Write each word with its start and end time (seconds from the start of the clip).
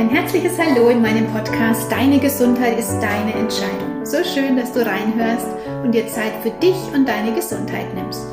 Ein 0.00 0.08
herzliches 0.08 0.58
Hallo 0.58 0.88
in 0.88 1.02
meinem 1.02 1.26
Podcast 1.26 1.92
Deine 1.92 2.18
Gesundheit 2.18 2.78
ist 2.78 2.98
deine 3.00 3.34
Entscheidung. 3.34 4.02
So 4.02 4.24
schön, 4.24 4.56
dass 4.56 4.72
du 4.72 4.80
reinhörst 4.80 5.46
und 5.84 5.92
dir 5.92 6.08
Zeit 6.08 6.32
für 6.42 6.48
dich 6.48 6.74
und 6.94 7.06
deine 7.06 7.34
Gesundheit 7.34 7.94
nimmst. 7.94 8.24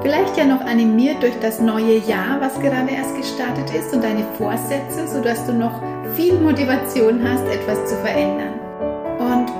Vielleicht 0.00 0.38
ja 0.38 0.46
noch 0.46 0.62
animiert 0.62 1.22
durch 1.22 1.38
das 1.42 1.60
neue 1.60 1.98
Jahr, 1.98 2.40
was 2.40 2.58
gerade 2.58 2.90
erst 2.90 3.14
gestartet 3.18 3.70
ist 3.78 3.92
und 3.92 4.02
deine 4.02 4.26
Vorsätze, 4.38 5.06
sodass 5.06 5.44
du 5.44 5.52
noch 5.52 5.78
viel 6.14 6.40
Motivation 6.40 7.22
hast, 7.22 7.46
etwas 7.48 7.84
zu 7.84 7.96
verändern. 7.96 8.53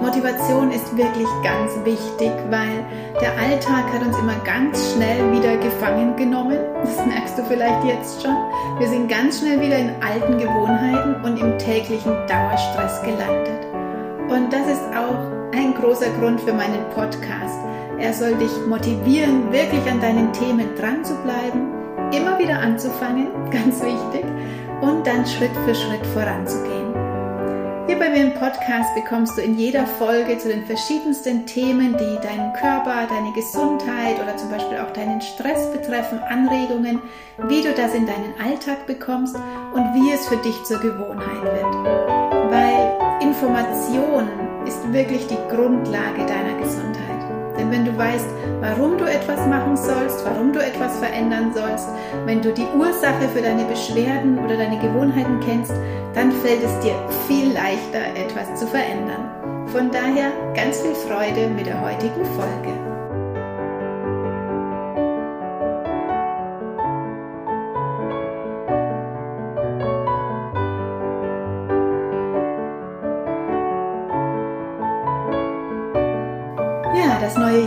Motivation 0.04 0.70
ist 0.70 0.94
wirklich 0.98 1.28
ganz 1.42 1.72
wichtig, 1.82 2.30
weil 2.50 2.84
der 3.22 3.32
Alltag 3.38 3.90
hat 3.90 4.02
uns 4.06 4.18
immer 4.18 4.36
ganz 4.44 4.92
schnell 4.92 5.32
wieder 5.32 5.56
gefangen 5.56 6.14
genommen. 6.14 6.58
Das 6.82 7.06
merkst 7.06 7.38
du 7.38 7.44
vielleicht 7.44 7.82
jetzt 7.84 8.22
schon. 8.22 8.36
Wir 8.78 8.86
sind 8.86 9.08
ganz 9.08 9.38
schnell 9.38 9.62
wieder 9.62 9.78
in 9.78 9.92
alten 10.02 10.36
Gewohnheiten 10.36 11.24
und 11.24 11.38
im 11.40 11.58
täglichen 11.58 12.12
Dauerstress 12.26 13.00
gelandet. 13.00 13.64
Und 14.28 14.52
das 14.52 14.66
ist 14.68 14.82
auch 14.94 15.32
ein 15.56 15.72
großer 15.72 16.10
Grund 16.20 16.38
für 16.42 16.52
meinen 16.52 16.84
Podcast. 16.94 17.58
Er 17.98 18.12
soll 18.12 18.34
dich 18.34 18.52
motivieren, 18.68 19.50
wirklich 19.50 19.90
an 19.90 20.02
deinen 20.02 20.30
Themen 20.34 20.74
dran 20.76 21.02
zu 21.02 21.14
bleiben, 21.22 21.72
immer 22.12 22.38
wieder 22.38 22.58
anzufangen, 22.58 23.28
ganz 23.50 23.80
wichtig, 23.80 24.26
und 24.82 25.06
dann 25.06 25.24
Schritt 25.24 25.56
für 25.64 25.74
Schritt 25.74 26.04
voranzugehen. 26.12 26.83
Hier 27.94 28.02
bei 28.02 28.10
mir 28.10 28.24
im 28.24 28.34
Podcast 28.34 28.92
bekommst 28.96 29.38
du 29.38 29.40
in 29.40 29.56
jeder 29.56 29.86
Folge 29.86 30.36
zu 30.36 30.48
den 30.48 30.66
verschiedensten 30.66 31.46
Themen, 31.46 31.96
die 31.96 32.26
deinen 32.26 32.52
Körper, 32.54 33.06
deine 33.08 33.32
Gesundheit 33.32 34.20
oder 34.20 34.36
zum 34.36 34.50
Beispiel 34.50 34.78
auch 34.78 34.90
deinen 34.90 35.20
Stress 35.20 35.70
betreffen, 35.70 36.18
Anregungen, 36.18 37.00
wie 37.46 37.62
du 37.62 37.72
das 37.72 37.94
in 37.94 38.04
deinen 38.04 38.34
Alltag 38.44 38.88
bekommst 38.88 39.36
und 39.36 39.94
wie 39.94 40.10
es 40.10 40.26
für 40.26 40.38
dich 40.38 40.60
zur 40.64 40.80
Gewohnheit 40.80 41.44
wird. 41.44 41.72
Weil 42.50 43.22
Information 43.22 44.28
ist 44.66 44.92
wirklich 44.92 45.28
die 45.28 45.38
Grundlage 45.48 46.26
deiner 46.26 46.58
Gesundheit. 46.60 47.13
Wenn 47.74 47.86
du 47.86 47.98
weißt, 47.98 48.28
warum 48.60 48.98
du 48.98 49.04
etwas 49.04 49.48
machen 49.48 49.76
sollst, 49.76 50.24
warum 50.24 50.52
du 50.52 50.60
etwas 50.60 50.96
verändern 50.98 51.52
sollst, 51.52 51.88
wenn 52.24 52.40
du 52.40 52.52
die 52.52 52.68
Ursache 52.78 53.28
für 53.34 53.42
deine 53.42 53.64
Beschwerden 53.64 54.38
oder 54.38 54.56
deine 54.56 54.78
Gewohnheiten 54.78 55.40
kennst, 55.40 55.72
dann 56.14 56.30
fällt 56.30 56.62
es 56.62 56.78
dir 56.84 56.94
viel 57.26 57.52
leichter, 57.52 58.14
etwas 58.14 58.60
zu 58.60 58.68
verändern. 58.68 59.66
Von 59.72 59.90
daher 59.90 60.30
ganz 60.54 60.82
viel 60.82 60.94
Freude 60.94 61.48
mit 61.48 61.66
der 61.66 61.80
heutigen 61.80 62.24
Folge. 62.36 62.93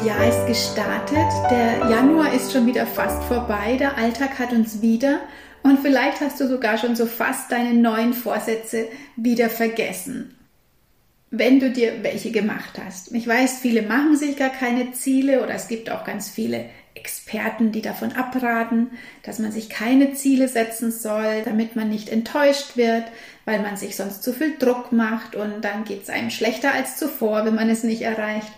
Jahr 0.05 0.27
ist 0.27 0.45
gestartet. 0.47 1.27
Der 1.49 1.89
Januar 1.89 2.33
ist 2.33 2.51
schon 2.51 2.65
wieder 2.65 2.85
fast 2.85 3.23
vorbei. 3.23 3.77
Der 3.79 3.97
Alltag 3.97 4.37
hat 4.37 4.51
uns 4.51 4.81
wieder. 4.81 5.21
Und 5.63 5.79
vielleicht 5.79 6.21
hast 6.21 6.39
du 6.39 6.47
sogar 6.47 6.77
schon 6.77 6.95
so 6.95 7.05
fast 7.05 7.51
deine 7.51 7.73
neuen 7.73 8.13
Vorsätze 8.13 8.87
wieder 9.15 9.49
vergessen. 9.49 10.35
Wenn 11.29 11.59
du 11.59 11.71
dir 11.71 12.03
welche 12.03 12.31
gemacht 12.31 12.79
hast. 12.83 13.11
Ich 13.13 13.27
weiß, 13.27 13.59
viele 13.59 13.81
machen 13.81 14.15
sich 14.15 14.37
gar 14.37 14.49
keine 14.49 14.91
Ziele 14.91 15.43
oder 15.43 15.55
es 15.55 15.67
gibt 15.67 15.89
auch 15.89 16.03
ganz 16.03 16.29
viele 16.29 16.65
Experten, 16.93 17.71
die 17.71 17.81
davon 17.81 18.13
abraten, 18.13 18.91
dass 19.23 19.39
man 19.39 19.51
sich 19.51 19.69
keine 19.69 20.13
Ziele 20.13 20.47
setzen 20.47 20.91
soll, 20.91 21.43
damit 21.45 21.75
man 21.75 21.89
nicht 21.89 22.09
enttäuscht 22.09 22.75
wird, 22.75 23.03
weil 23.45 23.59
man 23.59 23.77
sich 23.77 23.95
sonst 23.95 24.23
zu 24.23 24.33
viel 24.33 24.57
Druck 24.57 24.91
macht 24.91 25.35
und 25.35 25.61
dann 25.61 25.83
geht 25.83 26.03
es 26.03 26.09
einem 26.09 26.29
schlechter 26.29 26.73
als 26.73 26.97
zuvor, 26.97 27.45
wenn 27.45 27.55
man 27.55 27.69
es 27.69 27.83
nicht 27.83 28.01
erreicht. 28.01 28.51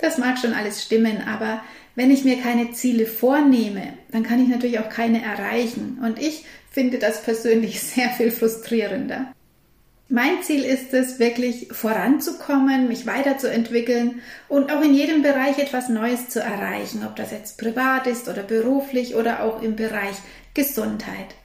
Das 0.00 0.18
mag 0.18 0.38
schon 0.38 0.54
alles 0.54 0.82
stimmen, 0.82 1.22
aber 1.26 1.62
wenn 1.94 2.10
ich 2.10 2.24
mir 2.24 2.40
keine 2.40 2.72
Ziele 2.72 3.06
vornehme, 3.06 3.94
dann 4.10 4.22
kann 4.22 4.42
ich 4.42 4.48
natürlich 4.48 4.78
auch 4.78 4.88
keine 4.88 5.22
erreichen. 5.22 5.98
Und 6.02 6.18
ich 6.18 6.44
finde 6.70 6.98
das 6.98 7.22
persönlich 7.22 7.82
sehr 7.82 8.08
viel 8.10 8.30
frustrierender. 8.30 9.32
Mein 10.12 10.42
Ziel 10.42 10.64
ist 10.64 10.92
es, 10.92 11.20
wirklich 11.20 11.68
voranzukommen, 11.70 12.88
mich 12.88 13.06
weiterzuentwickeln 13.06 14.22
und 14.48 14.72
auch 14.72 14.82
in 14.82 14.92
jedem 14.92 15.22
Bereich 15.22 15.58
etwas 15.58 15.88
Neues 15.88 16.28
zu 16.28 16.40
erreichen, 16.40 17.04
ob 17.06 17.14
das 17.14 17.30
jetzt 17.30 17.58
privat 17.58 18.08
ist 18.08 18.28
oder 18.28 18.42
beruflich 18.42 19.14
oder 19.14 19.44
auch 19.44 19.62
im 19.62 19.76
Bereich 19.76 20.16
Gesundheit. 20.52 21.36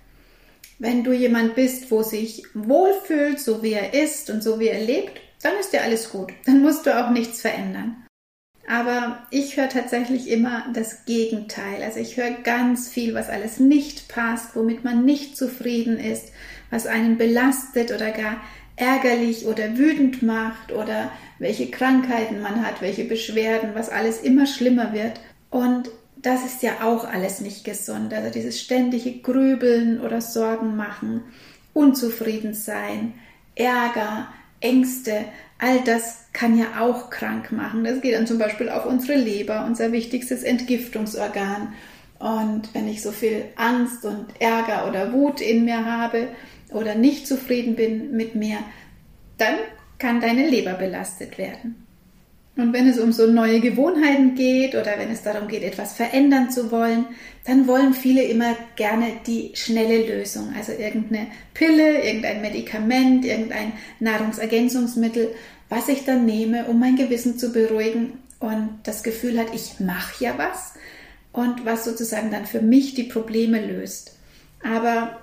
Wenn 0.79 1.03
du 1.03 1.13
jemand 1.13 1.53
bist, 1.53 1.91
wo 1.91 2.01
sich 2.01 2.43
wohlfühlt, 2.55 3.39
so 3.39 3.61
wie 3.61 3.73
er 3.73 3.93
ist 3.93 4.31
und 4.31 4.41
so 4.41 4.59
wie 4.59 4.67
er 4.67 4.83
lebt, 4.83 5.21
dann 5.43 5.53
ist 5.59 5.71
dir 5.71 5.83
alles 5.83 6.09
gut. 6.09 6.33
Dann 6.47 6.63
musst 6.63 6.87
du 6.87 6.99
auch 6.99 7.11
nichts 7.11 7.41
verändern. 7.41 8.04
Aber 8.67 9.19
ich 9.29 9.57
höre 9.57 9.69
tatsächlich 9.69 10.29
immer 10.29 10.65
das 10.73 11.05
Gegenteil. 11.05 11.83
Also 11.83 11.99
ich 11.99 12.17
höre 12.17 12.31
ganz 12.31 12.89
viel, 12.89 13.13
was 13.13 13.29
alles 13.29 13.59
nicht 13.59 14.07
passt, 14.07 14.55
womit 14.55 14.83
man 14.83 15.05
nicht 15.05 15.37
zufrieden 15.37 15.99
ist, 15.99 16.31
was 16.71 16.87
einen 16.87 17.17
belastet 17.17 17.91
oder 17.91 18.11
gar 18.11 18.41
ärgerlich 18.75 19.45
oder 19.45 19.77
wütend 19.77 20.21
macht 20.23 20.71
oder 20.71 21.11
welche 21.39 21.69
Krankheiten 21.69 22.41
man 22.41 22.65
hat, 22.65 22.81
welche 22.81 23.05
Beschwerden, 23.05 23.71
was 23.73 23.89
alles 23.89 24.21
immer 24.21 24.47
schlimmer 24.47 24.93
wird. 24.93 25.19
Und 25.49 25.89
das 26.17 26.43
ist 26.43 26.63
ja 26.63 26.81
auch 26.81 27.05
alles 27.05 27.39
nicht 27.39 27.63
gesund. 27.63 28.13
Also 28.13 28.31
dieses 28.31 28.59
ständige 28.59 29.19
Grübeln 29.19 30.01
oder 30.01 30.21
Sorgen 30.21 30.75
machen, 30.75 31.23
unzufrieden 31.73 32.53
sein, 32.53 33.13
Ärger, 33.55 34.27
Ängste, 34.65 35.25
all 35.59 35.79
das 35.85 36.25
kann 36.33 36.57
ja 36.57 36.81
auch 36.81 37.09
krank 37.09 37.51
machen. 37.51 37.83
Das 37.83 38.01
geht 38.01 38.15
dann 38.15 38.27
zum 38.27 38.39
Beispiel 38.39 38.69
auf 38.69 38.85
unsere 38.85 39.17
Leber, 39.17 39.65
unser 39.65 39.91
wichtigstes 39.91 40.43
Entgiftungsorgan. 40.43 41.73
Und 42.19 42.73
wenn 42.73 42.87
ich 42.87 43.01
so 43.01 43.11
viel 43.11 43.45
Angst 43.55 44.03
und 44.03 44.25
Ärger 44.39 44.87
oder 44.89 45.13
Wut 45.13 45.39
in 45.39 45.65
mir 45.65 45.85
habe 45.85 46.29
oder 46.71 46.95
nicht 46.95 47.27
zufrieden 47.27 47.75
bin 47.75 48.17
mit 48.17 48.35
mir, 48.35 48.57
dann 49.37 49.55
kann 49.99 50.19
deine 50.19 50.47
Leber 50.49 50.73
belastet 50.73 51.37
werden. 51.37 51.84
Und 52.57 52.71
wenn 52.71 52.87
es 52.87 52.99
um 52.99 53.11
so 53.11 53.27
neue 53.27 53.59
Gewohnheiten 53.59 54.35
geht 54.35 54.75
oder 54.75 54.97
wenn 54.97 55.11
es 55.11 55.23
darum 55.23 55.49
geht, 55.49 55.63
etwas 55.63 55.93
verändern 55.93 56.51
zu 56.51 56.71
wollen, 56.71 57.05
dann 57.45 57.67
wollen 57.67 57.93
viele 57.93 58.23
immer 58.23 58.55
gerne 58.77 59.11
die 59.27 59.51
schnelle 59.55 60.07
Lösung. 60.07 60.53
Also 60.55 60.71
irgendeine 60.71 61.27
Pille, 61.53 62.01
irgendein 62.01 62.41
Medikament, 62.41 63.25
irgendein 63.25 63.73
Nahrungsergänzungsmittel, 63.99 65.35
was 65.67 65.89
ich 65.89 66.05
dann 66.05 66.25
nehme, 66.25 66.65
um 66.65 66.79
mein 66.79 66.95
Gewissen 66.95 67.37
zu 67.37 67.51
beruhigen 67.51 68.13
und 68.39 68.69
das 68.83 69.03
Gefühl 69.03 69.37
hat, 69.37 69.53
ich 69.53 69.79
mache 69.79 70.23
ja 70.23 70.35
was 70.37 70.73
und 71.33 71.65
was 71.65 71.83
sozusagen 71.83 72.31
dann 72.31 72.45
für 72.45 72.61
mich 72.61 72.93
die 72.93 73.03
Probleme 73.03 73.65
löst. 73.65 74.17
Aber 74.63 75.19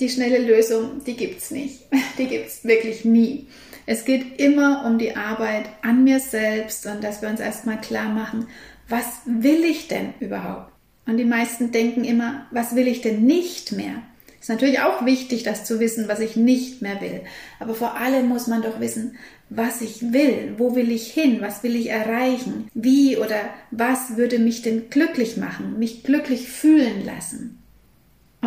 die 0.00 0.08
schnelle 0.08 0.38
Lösung, 0.38 1.02
die 1.04 1.16
gibt's 1.16 1.50
nicht. 1.50 1.80
Die 2.18 2.26
gibt's 2.26 2.64
wirklich 2.64 3.04
nie. 3.04 3.46
Es 3.84 4.04
geht 4.04 4.40
immer 4.40 4.84
um 4.86 4.98
die 4.98 5.16
Arbeit 5.16 5.66
an 5.82 6.02
mir 6.02 6.18
selbst 6.18 6.86
und 6.86 7.04
dass 7.04 7.22
wir 7.22 7.28
uns 7.28 7.40
erstmal 7.40 7.80
klar 7.80 8.08
machen, 8.08 8.48
was 8.88 9.04
will 9.26 9.64
ich 9.64 9.86
denn 9.86 10.14
überhaupt? 10.18 10.72
Und 11.06 11.18
die 11.18 11.24
meisten 11.24 11.70
denken 11.70 12.04
immer, 12.04 12.46
was 12.50 12.74
will 12.74 12.88
ich 12.88 13.00
denn 13.00 13.24
nicht 13.24 13.72
mehr? 13.72 14.02
Ist 14.40 14.48
natürlich 14.48 14.80
auch 14.80 15.04
wichtig, 15.04 15.42
das 15.42 15.64
zu 15.64 15.80
wissen, 15.80 16.08
was 16.08 16.20
ich 16.20 16.36
nicht 16.36 16.82
mehr 16.82 17.00
will. 17.00 17.22
Aber 17.58 17.74
vor 17.74 17.96
allem 17.96 18.28
muss 18.28 18.46
man 18.46 18.62
doch 18.62 18.80
wissen, 18.80 19.16
was 19.48 19.80
ich 19.80 20.12
will, 20.12 20.54
wo 20.58 20.74
will 20.74 20.90
ich 20.90 21.12
hin, 21.12 21.38
was 21.40 21.62
will 21.62 21.76
ich 21.76 21.90
erreichen, 21.90 22.68
wie 22.74 23.16
oder 23.16 23.40
was 23.70 24.16
würde 24.16 24.38
mich 24.38 24.62
denn 24.62 24.90
glücklich 24.90 25.36
machen, 25.36 25.78
mich 25.78 26.02
glücklich 26.02 26.48
fühlen 26.48 27.04
lassen. 27.04 27.62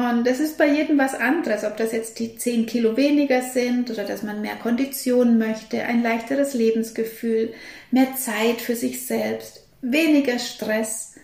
Und 0.08 0.26
das 0.26 0.40
ist 0.40 0.58
bei 0.58 0.68
jedem 0.68 0.98
was 0.98 1.14
anderes, 1.14 1.64
ob 1.64 1.76
das 1.78 1.92
jetzt 1.92 2.20
die 2.20 2.38
10 2.38 2.66
Kilo 2.66 2.96
weniger 2.96 3.42
sind 3.42 3.90
oder 3.90 4.04
dass 4.06 4.24
man 4.24 4.42
mehr 4.42 4.56
Kondition 4.56 5.38
möchte, 5.38 5.84
ein 5.84 6.02
leichteres 6.02 6.54
Lebensgefühl, 6.54 7.54
mehr 7.92 8.16
Zeit 8.16 8.62
für 8.62 8.76
sich 8.76 9.06
selbst, 9.06 9.66
weniger 9.82 10.40
Stress. 10.40 11.16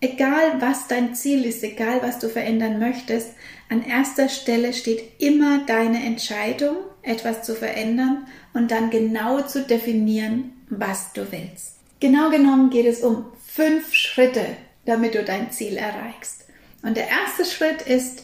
Egal 0.00 0.60
was 0.60 0.88
dein 0.88 1.14
Ziel 1.14 1.44
ist, 1.44 1.62
egal 1.62 2.00
was 2.02 2.18
du 2.18 2.28
verändern 2.28 2.78
möchtest, 2.78 3.30
an 3.68 3.84
erster 3.84 4.28
Stelle 4.28 4.72
steht 4.72 5.20
immer 5.20 5.64
deine 5.66 6.04
Entscheidung, 6.04 6.76
etwas 7.02 7.42
zu 7.42 7.54
verändern 7.54 8.26
und 8.54 8.70
dann 8.70 8.90
genau 8.90 9.42
zu 9.42 9.62
definieren, 9.62 10.52
was 10.70 11.12
du 11.12 11.30
willst. 11.30 11.76
Genau 12.00 12.30
genommen 12.30 12.70
geht 12.70 12.86
es 12.86 13.00
um 13.00 13.26
fünf 13.46 13.94
Schritte, 13.94 14.44
damit 14.84 15.14
du 15.14 15.24
dein 15.24 15.50
Ziel 15.50 15.76
erreichst. 15.76 16.45
Und 16.86 16.96
der 16.96 17.08
erste 17.08 17.44
Schritt 17.44 17.82
ist, 17.82 18.22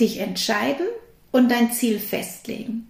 dich 0.00 0.18
entscheiden 0.18 0.86
und 1.30 1.50
dein 1.50 1.72
Ziel 1.72 1.98
festlegen. 1.98 2.88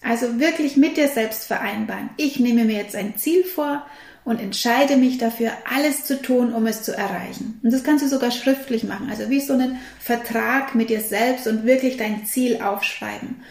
Also 0.00 0.38
wirklich 0.38 0.76
mit 0.76 0.96
dir 0.96 1.08
selbst 1.08 1.46
vereinbaren. 1.46 2.10
Ich 2.18 2.38
nehme 2.38 2.64
mir 2.64 2.76
jetzt 2.76 2.94
ein 2.94 3.16
Ziel 3.16 3.42
vor 3.42 3.84
und 4.24 4.40
entscheide 4.40 4.96
mich 4.96 5.18
dafür, 5.18 5.50
alles 5.68 6.04
zu 6.04 6.22
tun, 6.22 6.52
um 6.52 6.66
es 6.66 6.84
zu 6.84 6.96
erreichen. 6.96 7.58
Und 7.64 7.72
das 7.72 7.82
kannst 7.82 8.04
du 8.04 8.08
sogar 8.08 8.30
schriftlich 8.30 8.84
machen, 8.84 9.10
also 9.10 9.28
wie 9.28 9.40
so 9.40 9.54
einen 9.54 9.80
Vertrag 9.98 10.76
mit 10.76 10.88
dir 10.88 11.00
selbst 11.00 11.48
und 11.48 11.66
wirklich 11.66 11.96
dein 11.96 12.24
Ziel 12.24 12.60
aufschreiben. 12.62 13.42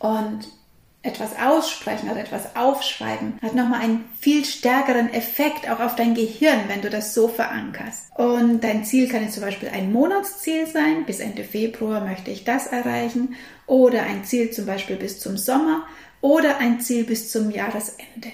Und 0.00 0.48
etwas 1.02 1.30
aussprechen 1.38 2.10
oder 2.10 2.20
etwas 2.20 2.56
aufschreiben 2.56 3.38
hat 3.40 3.54
nochmal 3.54 3.80
einen 3.80 4.04
viel 4.20 4.44
stärkeren 4.44 5.12
Effekt 5.12 5.70
auch 5.70 5.80
auf 5.80 5.94
dein 5.94 6.14
Gehirn, 6.14 6.64
wenn 6.66 6.82
du 6.82 6.90
das 6.90 7.14
so 7.14 7.28
verankerst. 7.28 8.10
Und 8.16 8.64
dein 8.64 8.84
Ziel 8.84 9.08
kann 9.08 9.22
jetzt 9.22 9.34
zum 9.34 9.44
Beispiel 9.44 9.68
ein 9.68 9.92
Monatsziel 9.92 10.66
sein. 10.66 11.06
Bis 11.06 11.20
Ende 11.20 11.44
Februar 11.44 12.04
möchte 12.04 12.30
ich 12.30 12.44
das 12.44 12.66
erreichen. 12.66 13.36
Oder 13.66 14.02
ein 14.02 14.24
Ziel 14.24 14.50
zum 14.50 14.66
Beispiel 14.66 14.96
bis 14.96 15.20
zum 15.20 15.36
Sommer. 15.36 15.86
Oder 16.20 16.58
ein 16.58 16.80
Ziel 16.80 17.04
bis 17.04 17.30
zum 17.30 17.50
Jahresende. 17.50 18.32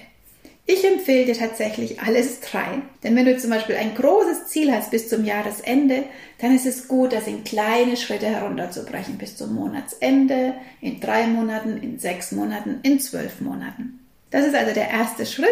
Ich 0.67 0.83
empfehle 0.83 1.25
dir 1.25 1.37
tatsächlich 1.37 2.01
alles 2.01 2.39
drei. 2.39 2.81
Denn 3.03 3.15
wenn 3.15 3.25
du 3.25 3.37
zum 3.37 3.51
Beispiel 3.51 3.75
ein 3.75 3.93
großes 3.93 4.47
Ziel 4.47 4.73
hast 4.73 4.89
bis 4.89 5.09
zum 5.09 5.23
Jahresende, 5.23 6.05
dann 6.39 6.55
ist 6.55 6.65
es 6.65 6.87
gut, 6.87 7.13
das 7.13 7.27
in 7.27 7.43
kleine 7.43 7.97
Schritte 7.97 8.25
herunterzubrechen 8.25 9.19
bis 9.19 9.37
zum 9.37 9.53
Monatsende, 9.53 10.55
in 10.81 10.99
drei 10.99 11.27
Monaten, 11.27 11.77
in 11.77 11.99
sechs 11.99 12.31
Monaten, 12.31 12.79
in 12.81 12.99
zwölf 12.99 13.41
Monaten. 13.41 13.99
Das 14.31 14.45
ist 14.45 14.55
also 14.55 14.73
der 14.73 14.89
erste 14.89 15.27
Schritt, 15.27 15.47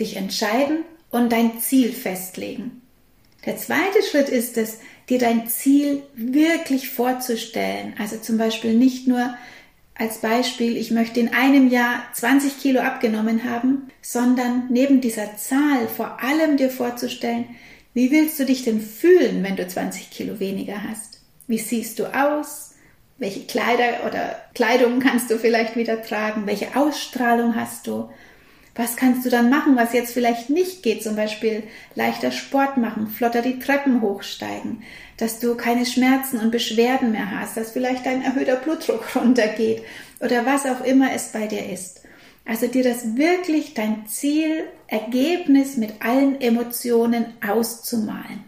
dich 0.00 0.16
entscheiden 0.16 0.78
und 1.10 1.30
dein 1.30 1.60
Ziel 1.60 1.92
festlegen. 1.92 2.82
Der 3.46 3.56
zweite 3.56 4.02
Schritt 4.10 4.28
ist 4.28 4.58
es, 4.58 4.78
dir 5.08 5.20
dein 5.20 5.46
Ziel 5.46 6.02
wirklich 6.16 6.90
vorzustellen. 6.90 7.94
Also 7.98 8.16
zum 8.16 8.38
Beispiel 8.38 8.74
nicht 8.74 9.06
nur 9.06 9.36
als 9.98 10.18
Beispiel, 10.18 10.76
ich 10.76 10.90
möchte 10.90 11.20
in 11.20 11.32
einem 11.32 11.68
Jahr 11.68 12.02
20 12.12 12.60
Kilo 12.60 12.80
abgenommen 12.80 13.44
haben, 13.44 13.88
sondern 14.02 14.66
neben 14.68 15.00
dieser 15.00 15.36
Zahl 15.36 15.88
vor 15.88 16.22
allem 16.22 16.56
dir 16.56 16.70
vorzustellen, 16.70 17.46
wie 17.94 18.10
willst 18.10 18.38
du 18.38 18.44
dich 18.44 18.62
denn 18.62 18.80
fühlen, 18.80 19.42
wenn 19.42 19.56
du 19.56 19.66
20 19.66 20.10
Kilo 20.10 20.38
weniger 20.38 20.82
hast? 20.82 21.20
Wie 21.46 21.58
siehst 21.58 21.98
du 21.98 22.04
aus? 22.14 22.74
Welche 23.18 23.46
Kleider 23.46 24.06
oder 24.06 24.36
Kleidung 24.54 25.00
kannst 25.00 25.30
du 25.30 25.38
vielleicht 25.38 25.76
wieder 25.76 26.02
tragen? 26.02 26.46
Welche 26.46 26.76
Ausstrahlung 26.76 27.56
hast 27.56 27.86
du? 27.86 28.10
Was 28.76 28.96
kannst 28.96 29.24
du 29.24 29.30
dann 29.30 29.48
machen, 29.48 29.74
was 29.74 29.94
jetzt 29.94 30.12
vielleicht 30.12 30.50
nicht 30.50 30.82
geht? 30.82 31.02
Zum 31.02 31.16
Beispiel 31.16 31.62
leichter 31.94 32.30
Sport 32.30 32.76
machen, 32.76 33.08
flotter 33.08 33.40
die 33.40 33.58
Treppen 33.58 34.02
hochsteigen, 34.02 34.82
dass 35.16 35.40
du 35.40 35.54
keine 35.54 35.86
Schmerzen 35.86 36.38
und 36.38 36.50
Beschwerden 36.50 37.10
mehr 37.10 37.30
hast, 37.30 37.56
dass 37.56 37.72
vielleicht 37.72 38.04
dein 38.04 38.22
erhöhter 38.22 38.56
Blutdruck 38.56 39.04
runtergeht 39.16 39.82
oder 40.20 40.44
was 40.44 40.66
auch 40.66 40.84
immer 40.84 41.12
es 41.14 41.32
bei 41.32 41.46
dir 41.46 41.72
ist. 41.72 42.02
Also 42.44 42.68
dir 42.68 42.84
das 42.84 43.16
wirklich 43.16 43.74
dein 43.74 44.06
Ziel, 44.06 44.64
Ergebnis 44.86 45.76
mit 45.76 45.94
allen 46.00 46.40
Emotionen 46.40 47.26
auszumalen. 47.44 48.44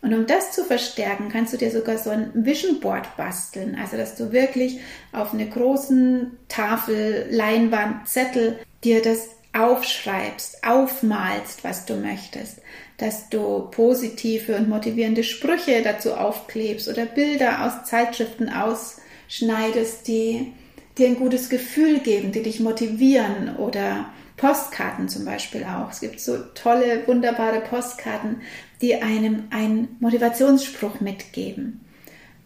Und 0.00 0.14
um 0.14 0.26
das 0.26 0.52
zu 0.52 0.64
verstärken, 0.64 1.30
kannst 1.30 1.52
du 1.52 1.56
dir 1.56 1.70
sogar 1.70 1.98
so 1.98 2.10
ein 2.10 2.30
Vision 2.34 2.78
Board 2.78 3.16
basteln. 3.16 3.74
Also, 3.80 3.96
dass 3.96 4.16
du 4.16 4.32
wirklich 4.32 4.80
auf 5.12 5.32
eine 5.32 5.48
großen 5.48 6.36
Tafel, 6.48 7.26
Leinwand, 7.30 8.06
Zettel 8.06 8.58
dir 8.82 9.00
das 9.00 9.30
aufschreibst, 9.54 10.64
aufmalst, 10.64 11.64
was 11.64 11.86
du 11.86 11.94
möchtest, 11.94 12.60
dass 12.96 13.28
du 13.28 13.68
positive 13.70 14.56
und 14.56 14.68
motivierende 14.68 15.24
Sprüche 15.24 15.82
dazu 15.82 16.14
aufklebst 16.14 16.88
oder 16.88 17.06
Bilder 17.06 17.64
aus 17.64 17.88
Zeitschriften 17.88 18.48
ausschneidest, 18.48 20.06
die 20.08 20.52
dir 20.98 21.08
ein 21.08 21.16
gutes 21.16 21.48
Gefühl 21.48 22.00
geben, 22.00 22.32
die 22.32 22.42
dich 22.42 22.60
motivieren 22.60 23.56
oder 23.56 24.06
Postkarten 24.36 25.08
zum 25.08 25.24
Beispiel 25.24 25.64
auch. 25.64 25.90
Es 25.90 26.00
gibt 26.00 26.20
so 26.20 26.38
tolle, 26.54 27.06
wunderbare 27.06 27.60
Postkarten, 27.60 28.42
die 28.80 28.96
einem 28.96 29.44
einen 29.50 29.96
Motivationsspruch 30.00 31.00
mitgeben. 31.00 31.80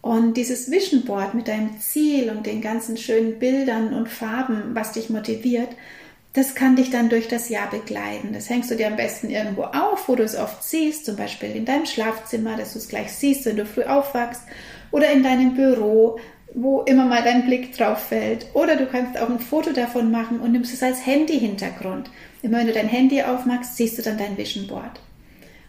Und 0.00 0.36
dieses 0.36 0.70
Vision 0.70 1.04
Board 1.04 1.34
mit 1.34 1.48
deinem 1.48 1.80
Ziel 1.80 2.30
und 2.30 2.46
den 2.46 2.60
ganzen 2.60 2.96
schönen 2.96 3.38
Bildern 3.38 3.92
und 3.94 4.08
Farben, 4.08 4.74
was 4.74 4.92
dich 4.92 5.10
motiviert, 5.10 5.70
das 6.34 6.54
kann 6.54 6.76
dich 6.76 6.90
dann 6.90 7.08
durch 7.08 7.26
das 7.28 7.48
Jahr 7.48 7.70
begleiten. 7.70 8.32
Das 8.32 8.50
hängst 8.50 8.70
du 8.70 8.76
dir 8.76 8.88
am 8.88 8.96
besten 8.96 9.30
irgendwo 9.30 9.62
auf, 9.62 10.08
wo 10.08 10.14
du 10.14 10.22
es 10.22 10.36
oft 10.36 10.62
siehst, 10.62 11.06
zum 11.06 11.16
Beispiel 11.16 11.56
in 11.56 11.64
deinem 11.64 11.86
Schlafzimmer, 11.86 12.56
dass 12.56 12.74
du 12.74 12.78
es 12.78 12.88
gleich 12.88 13.12
siehst, 13.12 13.46
wenn 13.46 13.56
du 13.56 13.66
früh 13.66 13.84
aufwachst, 13.84 14.42
oder 14.90 15.10
in 15.10 15.22
deinem 15.22 15.54
Büro, 15.54 16.18
wo 16.54 16.82
immer 16.82 17.04
mal 17.04 17.22
dein 17.22 17.44
Blick 17.46 17.76
drauf 17.76 18.06
fällt. 18.08 18.46
Oder 18.54 18.76
du 18.76 18.86
kannst 18.86 19.18
auch 19.18 19.28
ein 19.28 19.40
Foto 19.40 19.72
davon 19.72 20.10
machen 20.10 20.40
und 20.40 20.52
nimmst 20.52 20.72
es 20.72 20.82
als 20.82 21.04
Handy-Hintergrund. 21.04 22.10
Immer 22.42 22.58
wenn 22.58 22.68
du 22.68 22.72
dein 22.72 22.88
Handy 22.88 23.22
aufmachst, 23.22 23.76
siehst 23.76 23.98
du 23.98 24.02
dann 24.02 24.18
dein 24.18 24.36
Vision 24.36 24.66
Board. 24.66 25.00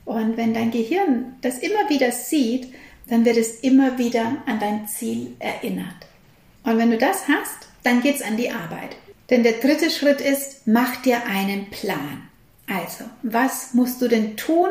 Und 0.06 0.38
wenn 0.38 0.53
dein 0.53 0.71
Gehirn 0.71 1.35
das 1.41 1.59
immer 1.59 1.89
wieder 1.89 2.11
sieht, 2.11 2.73
dann 3.07 3.25
wird 3.25 3.38
es 3.38 3.59
immer 3.59 3.97
wieder 3.97 4.38
an 4.45 4.59
dein 4.59 4.88
Ziel 4.88 5.35
erinnert. 5.39 6.07
Und 6.63 6.77
wenn 6.77 6.91
du 6.91 6.97
das 6.97 7.27
hast, 7.27 7.67
dann 7.83 8.01
geht's 8.01 8.21
an 8.21 8.38
die 8.38 8.51
Arbeit. 8.51 8.95
Denn 9.30 9.44
der 9.44 9.54
dritte 9.54 9.90
Schritt 9.90 10.22
ist, 10.22 10.66
mach 10.66 10.96
dir 10.98 11.26
einen 11.26 11.70
Plan. 11.70 12.24
Also, 12.68 13.06
was 13.24 13.74
musst 13.74 14.02
du 14.02 14.08
denn 14.08 14.38
tun, 14.38 14.70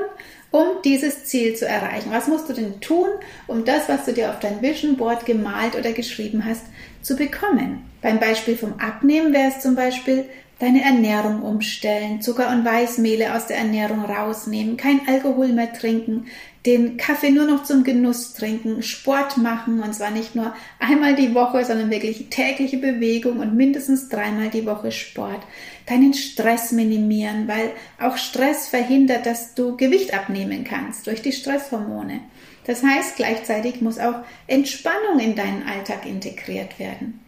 um 0.50 0.66
dieses 0.84 1.24
Ziel 1.24 1.56
zu 1.56 1.66
erreichen? 1.66 2.10
Was 2.10 2.28
musst 2.28 2.48
du 2.48 2.52
denn 2.52 2.80
tun, 2.80 3.08
um 3.46 3.64
das, 3.64 3.88
was 3.88 4.04
du 4.04 4.12
dir 4.12 4.30
auf 4.30 4.38
dein 4.38 4.62
Vision 4.62 4.96
Board 4.96 5.26
gemalt 5.26 5.74
oder 5.74 5.92
geschrieben 5.92 6.44
hast, 6.44 6.64
zu 7.02 7.16
bekommen? 7.16 7.84
Beim 8.00 8.20
Beispiel 8.20 8.56
vom 8.56 8.78
Abnehmen 8.78 9.32
wäre 9.32 9.48
es 9.48 9.60
zum 9.60 9.74
Beispiel, 9.74 10.24
deine 10.58 10.82
Ernährung 10.82 11.42
umstellen, 11.42 12.20
Zucker 12.20 12.50
und 12.50 12.64
Weißmehle 12.64 13.34
aus 13.34 13.46
der 13.46 13.58
Ernährung 13.58 14.04
rausnehmen, 14.04 14.76
kein 14.76 15.00
Alkohol 15.06 15.48
mehr 15.48 15.72
trinken, 15.72 16.26
den 16.66 16.96
Kaffee 16.96 17.30
nur 17.30 17.46
noch 17.46 17.62
zum 17.62 17.84
Genuss 17.84 18.34
trinken, 18.34 18.82
Sport 18.82 19.36
machen 19.38 19.80
und 19.80 19.94
zwar 19.94 20.10
nicht 20.10 20.34
nur 20.34 20.52
einmal 20.80 21.14
die 21.14 21.34
Woche, 21.34 21.64
sondern 21.64 21.90
wirklich 21.90 22.26
tägliche 22.28 22.78
Bewegung 22.78 23.38
und 23.38 23.54
mindestens 23.54 24.08
dreimal 24.08 24.48
die 24.48 24.66
Woche 24.66 24.90
Sport. 24.90 25.40
Deinen 25.86 26.12
Stress 26.12 26.72
minimieren, 26.72 27.46
weil 27.46 27.70
auch 28.00 28.16
Stress 28.16 28.68
verhindert, 28.68 29.24
dass 29.26 29.54
du 29.54 29.76
Gewicht 29.76 30.12
abnehmen 30.12 30.64
kannst 30.64 31.06
durch 31.06 31.22
die 31.22 31.32
Stresshormone. 31.32 32.20
Das 32.66 32.82
heißt, 32.82 33.16
gleichzeitig 33.16 33.80
muss 33.80 33.98
auch 33.98 34.16
Entspannung 34.46 35.20
in 35.20 35.36
deinen 35.36 35.62
Alltag 35.62 36.04
integriert 36.04 36.78
werden 36.78 37.20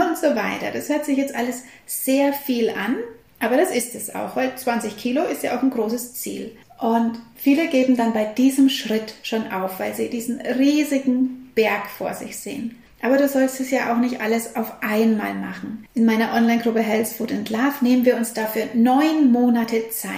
und 0.00 0.16
so 0.16 0.28
weiter. 0.28 0.70
Das 0.72 0.88
hört 0.88 1.04
sich 1.04 1.18
jetzt 1.18 1.34
alles 1.34 1.62
sehr 1.86 2.32
viel 2.32 2.70
an, 2.70 2.96
aber 3.40 3.56
das 3.56 3.70
ist 3.70 3.94
es 3.94 4.14
auch, 4.14 4.36
weil 4.36 4.56
20 4.56 4.96
Kilo 4.96 5.22
ist 5.22 5.42
ja 5.42 5.56
auch 5.56 5.62
ein 5.62 5.70
großes 5.70 6.14
Ziel. 6.14 6.56
Und 6.78 7.18
viele 7.36 7.68
geben 7.68 7.96
dann 7.96 8.12
bei 8.12 8.24
diesem 8.24 8.68
Schritt 8.68 9.14
schon 9.22 9.50
auf, 9.50 9.80
weil 9.80 9.94
sie 9.94 10.08
diesen 10.08 10.40
riesigen 10.40 11.50
Berg 11.54 11.88
vor 11.90 12.14
sich 12.14 12.36
sehen. 12.36 12.82
Aber 13.00 13.16
du 13.16 13.28
sollst 13.28 13.60
es 13.60 13.70
ja 13.70 13.92
auch 13.92 13.98
nicht 13.98 14.20
alles 14.20 14.56
auf 14.56 14.72
einmal 14.80 15.34
machen. 15.34 15.86
In 15.94 16.04
meiner 16.04 16.34
Online-Gruppe 16.34 16.80
Health 16.80 17.08
Food 17.08 17.32
and 17.32 17.48
Love 17.50 17.74
nehmen 17.80 18.04
wir 18.04 18.16
uns 18.16 18.32
dafür 18.32 18.64
neun 18.74 19.30
Monate 19.30 19.90
Zeit. 19.90 20.12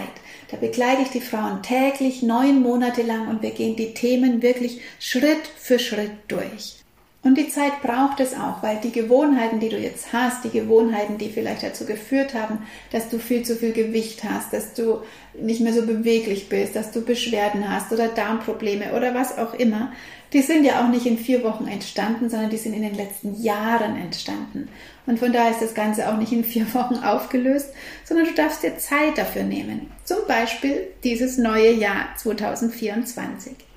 Da 0.51 0.57
begleite 0.57 1.03
ich 1.03 1.11
die 1.11 1.21
Frauen 1.21 1.63
täglich 1.63 2.23
neun 2.23 2.63
Monate 2.63 3.03
lang 3.03 3.29
und 3.29 3.43
wir 3.43 3.51
gehen 3.51 3.77
die 3.77 3.95
Themen 3.95 4.43
wirklich 4.43 4.81
Schritt 4.99 5.47
für 5.59 5.79
Schritt 5.79 6.11
durch. 6.29 6.80
Und 7.23 7.37
die 7.37 7.51
Zeit 7.51 7.83
braucht 7.83 8.19
es 8.21 8.33
auch, 8.33 8.63
weil 8.63 8.79
die 8.83 8.93
Gewohnheiten, 8.93 9.61
die 9.61 9.69
du 9.69 9.77
jetzt 9.77 10.11
hast, 10.15 10.43
die 10.43 10.51
Gewohnheiten, 10.51 11.19
die 11.19 11.29
vielleicht 11.29 11.63
dazu 11.63 11.85
geführt 11.85 12.33
haben, 12.33 12.61
dass 12.93 13.11
du 13.11 13.19
viel 13.19 13.43
zu 13.43 13.57
viel 13.57 13.73
Gewicht 13.73 14.25
hast, 14.25 14.55
dass 14.55 14.73
du 14.73 15.03
nicht 15.39 15.61
mehr 15.61 15.75
so 15.75 15.85
beweglich 15.85 16.49
bist, 16.49 16.77
dass 16.77 16.93
du 16.93 17.03
Beschwerden 17.03 17.71
hast 17.71 17.93
oder 17.93 18.09
Darmprobleme 18.09 18.95
oder 18.95 19.15
was 19.15 19.37
auch 19.37 19.53
immer, 19.53 19.93
die 20.33 20.41
sind 20.41 20.65
ja 20.65 20.83
auch 20.83 20.89
nicht 20.89 21.05
in 21.05 21.19
vier 21.19 21.45
Wochen 21.45 21.67
entstanden, 21.67 22.31
sondern 22.31 22.49
die 22.49 22.57
sind 22.57 22.73
in 22.73 22.83
den 22.83 22.95
letzten 22.95 23.43
Jahren 23.43 23.97
entstanden. 23.97 24.69
Und 25.05 25.19
von 25.19 25.33
daher 25.33 25.51
ist 25.51 25.61
das 25.61 25.75
Ganze 25.75 26.09
auch 26.09 26.17
nicht 26.17 26.33
in 26.33 26.45
vier 26.45 26.73
Wochen 26.73 26.97
aufgelöst, 27.05 27.69
sondern 28.05 28.27
du 28.27 28.33
darfst 28.33 28.63
dir 28.63 28.79
Zeit 28.79 29.19
dafür 29.19 29.43
nehmen. 29.43 29.91
Zum 30.05 30.19
Beispiel 30.27 30.89
dieses 31.05 31.37
neue 31.37 31.73
Jahr 31.73 32.15
2024. 32.17 33.70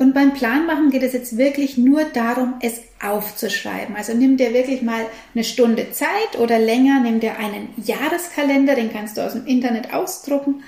Und 0.00 0.14
beim 0.14 0.32
Planmachen 0.32 0.88
geht 0.88 1.02
es 1.02 1.12
jetzt 1.12 1.36
wirklich 1.36 1.76
nur 1.76 2.04
darum, 2.04 2.54
es 2.62 2.80
aufzuschreiben. 3.02 3.96
Also 3.96 4.14
nimm 4.14 4.38
dir 4.38 4.54
wirklich 4.54 4.80
mal 4.80 5.04
eine 5.34 5.44
Stunde 5.44 5.92
Zeit 5.92 6.38
oder 6.38 6.58
länger, 6.58 7.00
nimm 7.00 7.20
dir 7.20 7.36
einen 7.36 7.68
Jahreskalender, 7.76 8.76
den 8.76 8.90
kannst 8.90 9.18
du 9.18 9.20
aus 9.20 9.34
dem 9.34 9.44
Internet 9.44 9.92
ausdrucken 9.92 10.62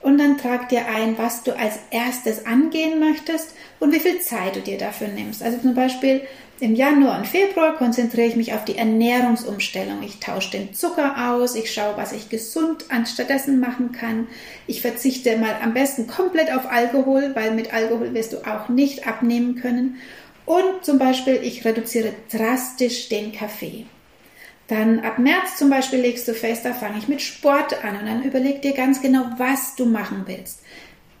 und 0.00 0.16
dann 0.16 0.38
trag 0.38 0.70
dir 0.70 0.86
ein, 0.86 1.18
was 1.18 1.42
du 1.42 1.54
als 1.54 1.74
erstes 1.90 2.46
angehen 2.46 2.98
möchtest 2.98 3.54
und 3.78 3.92
wie 3.92 4.00
viel 4.00 4.20
Zeit 4.20 4.56
du 4.56 4.60
dir 4.60 4.78
dafür 4.78 5.08
nimmst. 5.08 5.42
Also 5.42 5.58
zum 5.58 5.74
Beispiel 5.74 6.22
im 6.60 6.74
Januar 6.74 7.18
und 7.18 7.26
Februar 7.26 7.76
konzentriere 7.76 8.26
ich 8.26 8.36
mich 8.36 8.52
auf 8.52 8.64
die 8.64 8.76
Ernährungsumstellung. 8.76 10.02
Ich 10.02 10.18
tausche 10.18 10.50
den 10.50 10.74
Zucker 10.74 11.30
aus, 11.30 11.54
ich 11.54 11.72
schaue, 11.72 11.96
was 11.96 12.12
ich 12.12 12.28
gesund 12.28 12.86
anstattdessen 12.88 13.60
machen 13.60 13.92
kann. 13.92 14.26
Ich 14.66 14.80
verzichte 14.80 15.36
mal 15.36 15.56
am 15.62 15.74
besten 15.74 16.06
komplett 16.06 16.52
auf 16.52 16.70
Alkohol, 16.70 17.30
weil 17.34 17.52
mit 17.52 17.72
Alkohol 17.72 18.12
wirst 18.14 18.32
du 18.32 18.38
auch 18.38 18.68
nicht 18.68 19.06
abnehmen 19.06 19.56
können. 19.56 19.96
Und 20.46 20.82
zum 20.82 20.98
Beispiel, 20.98 21.40
ich 21.42 21.64
reduziere 21.64 22.12
drastisch 22.32 23.08
den 23.08 23.32
Kaffee. 23.32 23.86
Dann 24.66 25.00
ab 25.00 25.18
März 25.18 25.56
zum 25.56 25.70
Beispiel 25.70 26.00
legst 26.00 26.28
du 26.28 26.34
fest, 26.34 26.64
da 26.64 26.74
fange 26.74 26.98
ich 26.98 27.08
mit 27.08 27.22
Sport 27.22 27.84
an 27.84 27.98
und 28.00 28.06
dann 28.06 28.22
überleg 28.22 28.60
dir 28.62 28.74
ganz 28.74 29.00
genau, 29.00 29.26
was 29.38 29.76
du 29.76 29.86
machen 29.86 30.24
willst. 30.26 30.60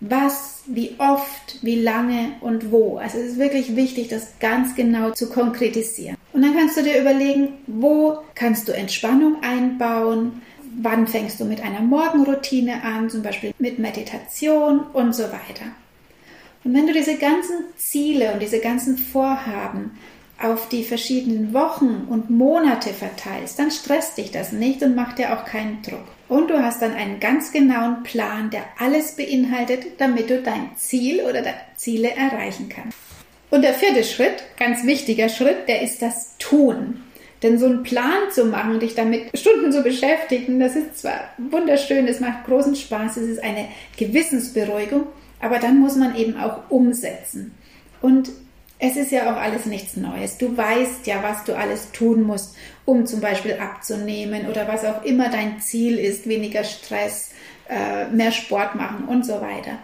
Was, 0.00 0.62
wie 0.66 0.94
oft, 0.98 1.58
wie 1.62 1.80
lange 1.80 2.32
und 2.40 2.70
wo. 2.70 2.98
Also 2.98 3.18
es 3.18 3.32
ist 3.32 3.38
wirklich 3.38 3.74
wichtig, 3.74 4.08
das 4.08 4.38
ganz 4.38 4.76
genau 4.76 5.10
zu 5.10 5.28
konkretisieren. 5.28 6.16
Und 6.32 6.42
dann 6.42 6.54
kannst 6.54 6.76
du 6.76 6.82
dir 6.82 7.00
überlegen, 7.00 7.54
wo 7.66 8.18
kannst 8.34 8.68
du 8.68 8.72
Entspannung 8.72 9.42
einbauen, 9.42 10.42
wann 10.80 11.06
fängst 11.06 11.40
du 11.40 11.44
mit 11.44 11.60
einer 11.62 11.80
Morgenroutine 11.80 12.82
an, 12.84 13.10
zum 13.10 13.22
Beispiel 13.22 13.52
mit 13.58 13.78
Meditation 13.78 14.80
und 14.92 15.14
so 15.14 15.24
weiter. 15.24 15.66
Und 16.64 16.74
wenn 16.74 16.86
du 16.86 16.92
diese 16.92 17.16
ganzen 17.16 17.64
Ziele 17.76 18.32
und 18.32 18.42
diese 18.42 18.60
ganzen 18.60 18.98
Vorhaben 18.98 19.98
auf 20.40 20.68
die 20.68 20.84
verschiedenen 20.84 21.52
Wochen 21.52 22.06
und 22.08 22.30
Monate 22.30 22.90
verteilst, 22.90 23.58
dann 23.58 23.70
stresst 23.70 24.18
dich 24.18 24.30
das 24.30 24.52
nicht 24.52 24.82
und 24.82 24.94
macht 24.94 25.18
dir 25.18 25.32
auch 25.32 25.44
keinen 25.44 25.82
Druck. 25.82 26.04
Und 26.28 26.48
du 26.48 26.62
hast 26.62 26.80
dann 26.80 26.94
einen 26.94 27.20
ganz 27.20 27.52
genauen 27.52 28.02
Plan, 28.04 28.50
der 28.50 28.62
alles 28.78 29.16
beinhaltet, 29.16 29.98
damit 29.98 30.30
du 30.30 30.40
dein 30.42 30.70
Ziel 30.76 31.22
oder 31.22 31.42
deine 31.42 31.56
Ziele 31.76 32.10
erreichen 32.10 32.68
kannst. 32.68 32.96
Und 33.50 33.62
der 33.62 33.74
vierte 33.74 34.04
Schritt, 34.04 34.44
ganz 34.58 34.84
wichtiger 34.84 35.28
Schritt, 35.28 35.68
der 35.68 35.82
ist 35.82 36.02
das 36.02 36.36
Tun. 36.38 37.02
Denn 37.42 37.58
so 37.58 37.66
einen 37.66 37.82
Plan 37.82 38.30
zu 38.32 38.44
machen, 38.44 38.80
dich 38.80 38.94
damit 38.94 39.36
Stunden 39.38 39.72
zu 39.72 39.82
beschäftigen, 39.82 40.60
das 40.60 40.76
ist 40.76 40.98
zwar 40.98 41.20
wunderschön, 41.38 42.06
es 42.06 42.20
macht 42.20 42.44
großen 42.46 42.74
Spaß, 42.74 43.16
es 43.16 43.28
ist 43.28 43.42
eine 43.42 43.68
Gewissensberuhigung, 43.96 45.06
aber 45.40 45.58
dann 45.58 45.78
muss 45.78 45.96
man 45.96 46.16
eben 46.16 46.36
auch 46.36 46.68
umsetzen. 46.68 47.54
Und 48.02 48.30
es 48.78 48.96
ist 48.96 49.10
ja 49.10 49.32
auch 49.32 49.36
alles 49.36 49.66
nichts 49.66 49.96
Neues. 49.96 50.38
Du 50.38 50.56
weißt 50.56 51.06
ja, 51.06 51.22
was 51.22 51.44
du 51.44 51.56
alles 51.56 51.90
tun 51.92 52.22
musst, 52.22 52.54
um 52.84 53.06
zum 53.06 53.20
Beispiel 53.20 53.54
abzunehmen 53.54 54.48
oder 54.48 54.68
was 54.68 54.84
auch 54.84 55.02
immer 55.04 55.30
dein 55.30 55.60
Ziel 55.60 55.98
ist, 55.98 56.28
weniger 56.28 56.64
Stress, 56.64 57.30
äh, 57.68 58.06
mehr 58.08 58.32
Sport 58.32 58.76
machen 58.76 59.06
und 59.06 59.26
so 59.26 59.40
weiter. 59.40 59.78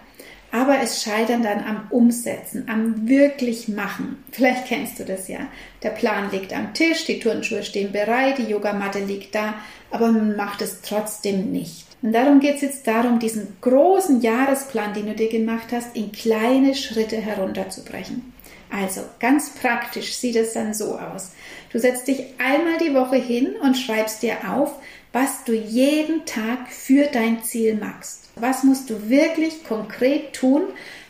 Aber 0.52 0.78
es 0.80 1.02
scheitern 1.02 1.42
dann 1.42 1.64
am 1.64 1.88
Umsetzen, 1.90 2.68
am 2.68 3.08
wirklich 3.08 3.66
machen. 3.66 4.22
Vielleicht 4.30 4.66
kennst 4.66 5.00
du 5.00 5.04
das 5.04 5.26
ja. 5.26 5.48
Der 5.82 5.90
Plan 5.90 6.30
liegt 6.30 6.52
am 6.52 6.72
Tisch, 6.74 7.04
die 7.06 7.18
Turnschuhe 7.18 7.64
stehen 7.64 7.90
bereit, 7.90 8.38
die 8.38 8.44
Yogamatte 8.44 9.00
liegt 9.00 9.34
da, 9.34 9.54
aber 9.90 10.12
man 10.12 10.36
macht 10.36 10.62
es 10.62 10.80
trotzdem 10.82 11.50
nicht. 11.50 11.86
Und 12.02 12.12
darum 12.12 12.38
geht 12.38 12.56
es 12.56 12.62
jetzt 12.62 12.86
darum, 12.86 13.18
diesen 13.18 13.56
großen 13.62 14.20
Jahresplan, 14.20 14.94
den 14.94 15.06
du 15.06 15.14
dir 15.14 15.28
gemacht 15.28 15.68
hast, 15.72 15.96
in 15.96 16.12
kleine 16.12 16.76
Schritte 16.76 17.16
herunterzubrechen. 17.16 18.33
Also 18.74 19.02
ganz 19.20 19.50
praktisch 19.50 20.16
sieht 20.16 20.34
es 20.34 20.54
dann 20.54 20.74
so 20.74 20.98
aus. 20.98 21.30
Du 21.72 21.78
setzt 21.78 22.08
dich 22.08 22.24
einmal 22.38 22.78
die 22.78 22.92
Woche 22.92 23.16
hin 23.16 23.54
und 23.62 23.76
schreibst 23.76 24.22
dir 24.22 24.36
auf, 24.50 24.72
was 25.12 25.44
du 25.44 25.52
jeden 25.52 26.26
Tag 26.26 26.68
für 26.70 27.06
dein 27.06 27.44
Ziel 27.44 27.76
machst. 27.76 28.30
Was 28.34 28.64
musst 28.64 28.90
du 28.90 29.08
wirklich 29.08 29.62
konkret 29.62 30.32
tun, 30.32 30.62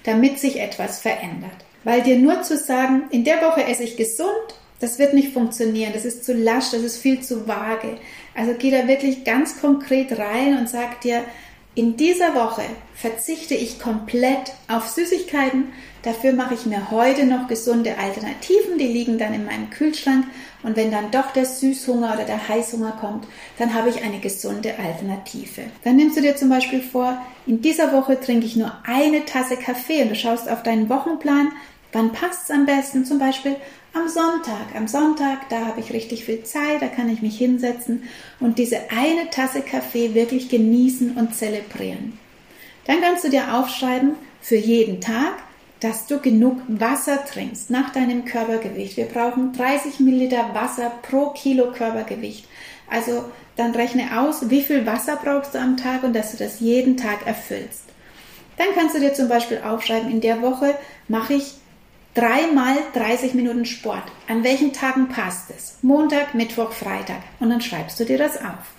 damit 0.02 0.38
sich 0.38 0.60
etwas 0.60 1.00
verändert? 1.00 1.56
Weil 1.84 2.02
dir 2.02 2.18
nur 2.18 2.42
zu 2.42 2.58
sagen, 2.58 3.04
in 3.10 3.24
der 3.24 3.40
Woche 3.40 3.64
esse 3.64 3.84
ich 3.84 3.96
gesund, 3.96 4.28
das 4.80 4.98
wird 4.98 5.14
nicht 5.14 5.32
funktionieren, 5.32 5.94
das 5.94 6.04
ist 6.04 6.22
zu 6.22 6.34
lasch, 6.34 6.70
das 6.70 6.82
ist 6.82 6.98
viel 6.98 7.22
zu 7.22 7.48
vage. 7.48 7.96
Also 8.34 8.52
geh 8.58 8.70
da 8.70 8.86
wirklich 8.86 9.24
ganz 9.24 9.58
konkret 9.58 10.18
rein 10.18 10.58
und 10.58 10.68
sag 10.68 11.00
dir, 11.00 11.24
in 11.74 11.96
dieser 11.96 12.34
Woche 12.34 12.62
verzichte 12.94 13.54
ich 13.54 13.80
komplett 13.80 14.52
auf 14.68 14.88
Süßigkeiten, 14.88 15.72
Dafür 16.04 16.34
mache 16.34 16.52
ich 16.52 16.66
mir 16.66 16.90
heute 16.90 17.24
noch 17.24 17.48
gesunde 17.48 17.96
Alternativen, 17.96 18.76
die 18.76 18.88
liegen 18.88 19.16
dann 19.16 19.32
in 19.32 19.46
meinem 19.46 19.70
Kühlschrank. 19.70 20.26
Und 20.62 20.76
wenn 20.76 20.90
dann 20.90 21.10
doch 21.10 21.30
der 21.30 21.46
Süßhunger 21.46 22.12
oder 22.12 22.24
der 22.24 22.46
Heißhunger 22.46 22.92
kommt, 23.00 23.26
dann 23.58 23.72
habe 23.72 23.88
ich 23.88 24.02
eine 24.02 24.18
gesunde 24.18 24.74
Alternative. 24.78 25.62
Dann 25.82 25.96
nimmst 25.96 26.18
du 26.18 26.20
dir 26.20 26.36
zum 26.36 26.50
Beispiel 26.50 26.82
vor, 26.82 27.16
in 27.46 27.62
dieser 27.62 27.94
Woche 27.94 28.20
trinke 28.20 28.44
ich 28.44 28.54
nur 28.54 28.70
eine 28.84 29.24
Tasse 29.24 29.56
Kaffee 29.56 30.02
und 30.02 30.10
du 30.10 30.14
schaust 30.14 30.46
auf 30.46 30.62
deinen 30.62 30.90
Wochenplan, 30.90 31.52
wann 31.94 32.12
passt 32.12 32.44
es 32.44 32.50
am 32.50 32.66
besten? 32.66 33.04
Zum 33.04 33.18
Beispiel 33.18 33.56
am 33.94 34.08
Sonntag. 34.08 34.74
Am 34.74 34.88
Sonntag, 34.88 35.48
da 35.48 35.66
habe 35.66 35.80
ich 35.80 35.92
richtig 35.92 36.24
viel 36.24 36.42
Zeit, 36.42 36.82
da 36.82 36.88
kann 36.88 37.08
ich 37.08 37.22
mich 37.22 37.38
hinsetzen 37.38 38.02
und 38.40 38.58
diese 38.58 38.90
eine 38.90 39.30
Tasse 39.30 39.62
Kaffee 39.62 40.14
wirklich 40.14 40.48
genießen 40.48 41.16
und 41.16 41.34
zelebrieren. 41.34 42.18
Dann 42.86 43.00
kannst 43.00 43.24
du 43.24 43.30
dir 43.30 43.54
aufschreiben, 43.54 44.16
für 44.40 44.56
jeden 44.56 45.00
Tag, 45.00 45.32
dass 45.80 46.06
du 46.06 46.18
genug 46.18 46.60
Wasser 46.68 47.24
trinkst 47.24 47.70
nach 47.70 47.90
deinem 47.90 48.26
Körpergewicht. 48.26 48.98
Wir 48.98 49.06
brauchen 49.06 49.54
30 49.54 50.00
Milliliter 50.00 50.54
Wasser 50.54 50.92
pro 51.02 51.30
Kilo 51.30 51.72
Körpergewicht. 51.72 52.46
Also 52.90 53.24
dann 53.56 53.74
rechne 53.74 54.20
aus, 54.20 54.50
wie 54.50 54.62
viel 54.62 54.84
Wasser 54.84 55.18
brauchst 55.22 55.54
du 55.54 55.58
am 55.58 55.76
Tag 55.78 56.02
und 56.02 56.14
dass 56.14 56.32
du 56.32 56.36
das 56.36 56.60
jeden 56.60 56.98
Tag 56.98 57.26
erfüllst. 57.26 57.84
Dann 58.58 58.68
kannst 58.74 58.94
du 58.94 59.00
dir 59.00 59.14
zum 59.14 59.28
Beispiel 59.28 59.62
aufschreiben, 59.64 60.10
in 60.10 60.20
der 60.20 60.42
Woche 60.42 60.74
mache 61.08 61.34
ich 61.34 61.54
dreimal 62.14 62.76
30 62.94 63.34
Minuten 63.34 63.64
Sport. 63.64 64.04
An 64.28 64.44
welchen 64.44 64.72
Tagen 64.72 65.08
passt 65.08 65.50
es? 65.50 65.76
Montag, 65.82 66.34
Mittwoch, 66.34 66.72
Freitag. 66.72 67.22
Und 67.40 67.50
dann 67.50 67.60
schreibst 67.60 67.98
du 68.00 68.04
dir 68.04 68.18
das 68.18 68.38
auf. 68.38 68.72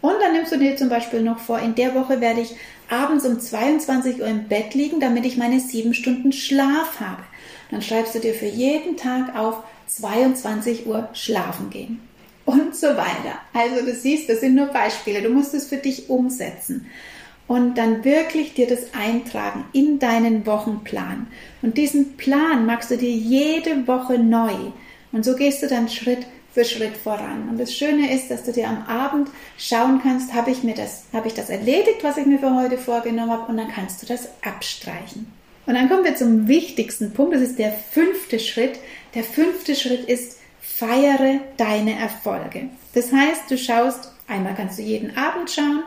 Und 0.00 0.14
dann 0.20 0.32
nimmst 0.32 0.52
du 0.52 0.58
dir 0.58 0.76
zum 0.76 0.88
Beispiel 0.88 1.22
noch 1.22 1.38
vor, 1.38 1.60
in 1.60 1.74
der 1.74 1.94
Woche 1.94 2.20
werde 2.20 2.40
ich 2.40 2.56
abends 2.90 3.24
um 3.24 3.40
22 3.40 4.20
Uhr 4.20 4.26
im 4.26 4.48
Bett 4.48 4.74
liegen, 4.74 5.00
damit 5.00 5.24
ich 5.24 5.36
meine 5.36 5.60
sieben 5.60 5.94
Stunden 5.94 6.32
Schlaf 6.32 7.00
habe. 7.00 7.22
Dann 7.70 7.82
schreibst 7.82 8.14
du 8.14 8.18
dir 8.18 8.34
für 8.34 8.46
jeden 8.46 8.96
Tag 8.96 9.34
auf 9.34 9.62
22 9.86 10.86
Uhr 10.86 11.08
schlafen 11.12 11.70
gehen. 11.70 12.00
Und 12.44 12.76
so 12.76 12.88
weiter. 12.88 13.38
Also 13.54 13.84
du 13.84 13.94
siehst, 13.94 14.28
das 14.28 14.40
sind 14.40 14.54
nur 14.54 14.66
Beispiele. 14.66 15.22
Du 15.22 15.30
musst 15.30 15.54
es 15.54 15.68
für 15.68 15.78
dich 15.78 16.10
umsetzen. 16.10 16.86
Und 17.46 17.76
dann 17.76 18.04
wirklich 18.04 18.54
dir 18.54 18.66
das 18.66 18.94
eintragen 18.94 19.64
in 19.72 19.98
deinen 19.98 20.46
Wochenplan. 20.46 21.26
Und 21.60 21.76
diesen 21.76 22.16
Plan 22.16 22.64
machst 22.64 22.90
du 22.90 22.96
dir 22.96 23.10
jede 23.10 23.86
Woche 23.86 24.18
neu. 24.18 24.54
Und 25.12 25.24
so 25.24 25.36
gehst 25.36 25.62
du 25.62 25.68
dann 25.68 25.88
Schritt 25.88 26.26
für 26.54 26.64
Schritt 26.64 26.96
voran. 26.96 27.48
Und 27.50 27.58
das 27.58 27.74
Schöne 27.74 28.14
ist, 28.14 28.30
dass 28.30 28.44
du 28.44 28.52
dir 28.52 28.68
am 28.68 28.86
Abend 28.86 29.28
schauen 29.58 30.00
kannst, 30.02 30.32
habe 30.32 30.52
ich 30.52 30.62
mir 30.62 30.74
das, 30.74 31.04
habe 31.12 31.26
ich 31.26 31.34
das 31.34 31.50
erledigt, 31.50 32.02
was 32.02 32.16
ich 32.16 32.26
mir 32.26 32.38
für 32.38 32.54
heute 32.54 32.78
vorgenommen 32.78 33.30
habe, 33.30 33.50
und 33.50 33.56
dann 33.56 33.68
kannst 33.68 34.02
du 34.02 34.06
das 34.06 34.28
abstreichen. 34.42 35.26
Und 35.66 35.74
dann 35.74 35.88
kommen 35.88 36.04
wir 36.04 36.14
zum 36.14 36.46
wichtigsten 36.46 37.12
Punkt, 37.12 37.34
das 37.34 37.42
ist 37.42 37.58
der 37.58 37.72
fünfte 37.72 38.38
Schritt. 38.38 38.78
Der 39.14 39.24
fünfte 39.24 39.74
Schritt 39.74 40.08
ist, 40.08 40.38
feiere 40.60 41.40
deine 41.56 41.98
Erfolge. 41.98 42.68
Das 42.94 43.12
heißt, 43.12 43.50
du 43.50 43.58
schaust, 43.58 44.12
einmal 44.28 44.54
kannst 44.54 44.78
du 44.78 44.82
jeden 44.82 45.16
Abend 45.16 45.50
schauen, 45.50 45.82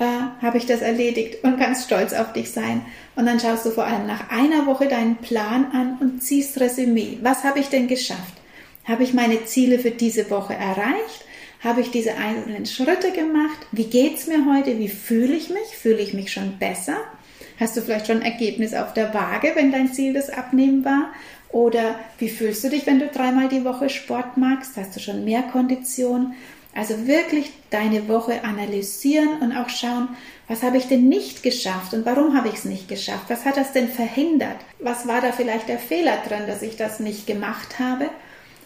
äh, 0.00 0.42
habe 0.42 0.58
ich 0.58 0.66
das 0.66 0.80
erledigt 0.80 1.44
und 1.44 1.58
kannst 1.58 1.84
stolz 1.84 2.12
auf 2.12 2.32
dich 2.32 2.50
sein. 2.50 2.82
Und 3.16 3.26
dann 3.26 3.38
schaust 3.38 3.66
du 3.66 3.70
vor 3.70 3.84
allem 3.84 4.06
nach 4.06 4.30
einer 4.30 4.66
Woche 4.66 4.88
deinen 4.88 5.16
Plan 5.16 5.66
an 5.72 5.98
und 6.00 6.22
ziehst 6.22 6.58
Resümee. 6.58 7.18
Was 7.22 7.44
habe 7.44 7.60
ich 7.60 7.68
denn 7.68 7.86
geschafft? 7.86 8.34
Habe 8.84 9.04
ich 9.04 9.12
meine 9.12 9.44
Ziele 9.44 9.78
für 9.78 9.90
diese 9.90 10.30
Woche 10.30 10.54
erreicht? 10.54 11.24
Habe 11.62 11.82
ich 11.82 11.90
diese 11.90 12.16
einzelnen 12.16 12.64
Schritte 12.64 13.12
gemacht? 13.12 13.58
Wie 13.72 13.84
geht 13.84 14.16
es 14.16 14.26
mir 14.26 14.46
heute? 14.50 14.78
Wie 14.78 14.88
fühle 14.88 15.34
ich 15.34 15.50
mich? 15.50 15.76
Fühle 15.76 16.00
ich 16.00 16.14
mich 16.14 16.32
schon 16.32 16.58
besser? 16.58 16.96
Hast 17.58 17.76
du 17.76 17.82
vielleicht 17.82 18.06
schon 18.06 18.22
Ergebnis 18.22 18.72
auf 18.72 18.94
der 18.94 19.12
Waage, 19.12 19.52
wenn 19.54 19.70
dein 19.70 19.92
Ziel 19.92 20.14
das 20.14 20.30
Abnehmen 20.30 20.82
war? 20.82 21.10
Oder 21.50 21.96
wie 22.18 22.30
fühlst 22.30 22.64
du 22.64 22.70
dich, 22.70 22.86
wenn 22.86 23.00
du 23.00 23.08
dreimal 23.08 23.48
die 23.48 23.64
Woche 23.66 23.90
Sport 23.90 24.38
magst? 24.38 24.78
Hast 24.78 24.96
du 24.96 25.00
schon 25.00 25.26
mehr 25.26 25.42
Kondition? 25.42 26.34
Also 26.74 27.06
wirklich 27.06 27.50
deine 27.70 28.08
Woche 28.08 28.44
analysieren 28.44 29.40
und 29.40 29.52
auch 29.52 29.68
schauen, 29.68 30.08
was 30.46 30.62
habe 30.62 30.76
ich 30.76 30.86
denn 30.86 31.08
nicht 31.08 31.42
geschafft 31.42 31.94
und 31.94 32.06
warum 32.06 32.36
habe 32.36 32.48
ich 32.48 32.54
es 32.54 32.64
nicht 32.64 32.88
geschafft? 32.88 33.24
Was 33.28 33.44
hat 33.44 33.56
das 33.56 33.72
denn 33.72 33.88
verhindert? 33.88 34.56
Was 34.78 35.06
war 35.06 35.20
da 35.20 35.32
vielleicht 35.32 35.68
der 35.68 35.78
Fehler 35.78 36.18
drin, 36.26 36.46
dass 36.46 36.62
ich 36.62 36.76
das 36.76 37.00
nicht 37.00 37.26
gemacht 37.26 37.78
habe? 37.78 38.08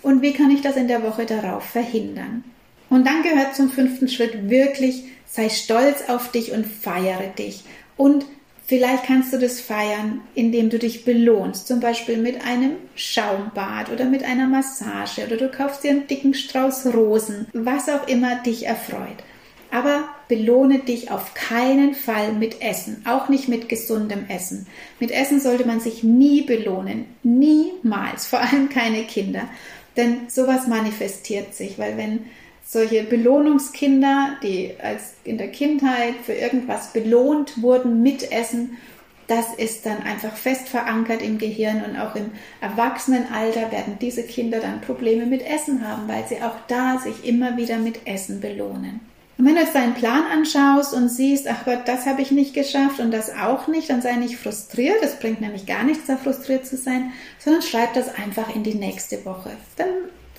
und 0.04 0.20
wie 0.23 0.34
kann 0.34 0.50
ich 0.50 0.61
das 0.61 0.76
in 0.76 0.87
der 0.87 1.02
Woche 1.02 1.25
darauf 1.25 1.64
verhindern. 1.64 2.44
Und 2.90 3.06
dann 3.06 3.23
gehört 3.23 3.56
zum 3.56 3.70
fünften 3.70 4.08
Schritt 4.08 4.50
wirklich, 4.50 5.04
sei 5.26 5.49
stolz 5.49 6.08
auf 6.08 6.30
dich 6.30 6.52
und 6.52 6.66
feiere 6.66 7.28
dich. 7.38 7.64
Und 7.96 8.26
vielleicht 8.66 9.04
kannst 9.04 9.33
du 9.33 9.38
das 9.38 9.61
feiern, 9.61 10.23
indem 10.35 10.71
du 10.71 10.78
dich 10.78 11.04
belohnst, 11.04 11.66
zum 11.66 11.80
Beispiel 11.80 12.16
mit 12.16 12.44
einem 12.44 12.73
Schaumbad 12.94 13.90
oder 13.90 14.04
mit 14.04 14.25
einer 14.25 14.47
Massage 14.47 15.25
oder 15.26 15.37
du 15.37 15.49
kaufst 15.50 15.85
dir 15.85 15.90
einen 15.90 16.06
dicken 16.06 16.35
Strauß 16.35 16.94
Rosen, 16.94 17.47
was 17.52 17.88
auch 17.88 18.09
immer 18.09 18.37
dich 18.37 18.66
erfreut. 18.66 19.23
Aber 19.71 20.04
belohne 20.28 20.78
dich 20.78 21.11
auf 21.11 21.35
keinen 21.35 21.94
Fall 21.94 22.33
mit 22.33 22.62
Essen, 22.62 23.02
auch 23.06 23.28
nicht 23.28 23.49
mit 23.49 23.68
gesundem 23.68 24.26
Essen. 24.28 24.66
Mit 25.00 25.11
Essen 25.11 25.40
sollte 25.40 25.66
man 25.66 25.80
sich 25.80 26.04
nie 26.04 26.42
belohnen, 26.42 27.06
niemals, 27.25 28.26
vor 28.26 28.40
allem 28.40 28.68
keine 28.68 29.02
Kinder. 29.02 29.49
Denn 29.97 30.28
sowas 30.28 30.66
manifestiert 30.68 31.54
sich, 31.54 31.78
weil 31.78 31.97
wenn 31.97 32.26
solche 32.64 33.04
Belohnungskinder, 33.04 34.37
die 34.42 34.73
als 34.83 35.14
in 35.25 35.38
der 35.38 35.49
Kindheit 35.49 36.14
für 36.25 36.33
irgendwas 36.33 36.92
belohnt 36.92 37.62
wurden 37.62 38.02
mit 38.02 38.33
Essen 38.33 38.78
das 39.26 39.54
ist 39.54 39.87
dann 39.87 40.02
einfach 40.02 40.37
fest 40.37 40.68
verankert 40.68 41.23
im 41.23 41.38
Gehirn 41.38 41.83
und 41.85 41.97
auch 41.99 42.14
im 42.14 42.30
Erwachsenenalter 42.61 43.73
werden 43.73 43.97
diese 44.00 44.23
Kinder 44.23 44.61
dann 44.61 44.80
Probleme 44.80 45.26
mit 45.26 45.42
Essen 45.47 45.87
haben, 45.87 46.09
weil 46.09 46.26
sie 46.28 46.42
auch 46.42 46.56
da 46.68 46.99
sich 46.99 47.26
immer 47.26 47.56
wieder 47.56 47.78
mit 47.78 48.06
Essen 48.06 48.40
belohnen. 48.40 49.00
Und 49.37 49.47
wenn 49.47 49.54
du 49.54 49.62
jetzt 49.62 49.75
deinen 49.75 49.94
Plan 49.94 50.25
anschaust 50.30 50.94
und 50.94 51.09
siehst, 51.09 51.49
ach 51.49 51.64
Gott, 51.64 51.80
das 51.87 52.06
habe 52.06 52.23
ich 52.23 52.30
nicht 52.30 52.54
geschafft 52.54 53.00
und 53.00 53.11
das 53.11 53.35
auch 53.35 53.66
nicht, 53.66 53.90
dann 53.90 54.00
sei 54.00 54.14
nicht 54.14 54.37
frustriert. 54.37 55.02
Es 55.02 55.18
bringt 55.18 55.40
nämlich 55.40 55.66
gar 55.66 55.83
nichts, 55.83 56.06
da 56.06 56.16
frustriert 56.16 56.66
zu 56.66 56.76
sein, 56.76 57.12
sondern 57.38 57.62
schreib 57.62 57.94
das 57.94 58.14
einfach 58.14 58.54
in 58.54 58.62
die 58.62 58.76
nächste 58.76 59.25
Woche. 59.25 59.50
Dann 59.76 59.88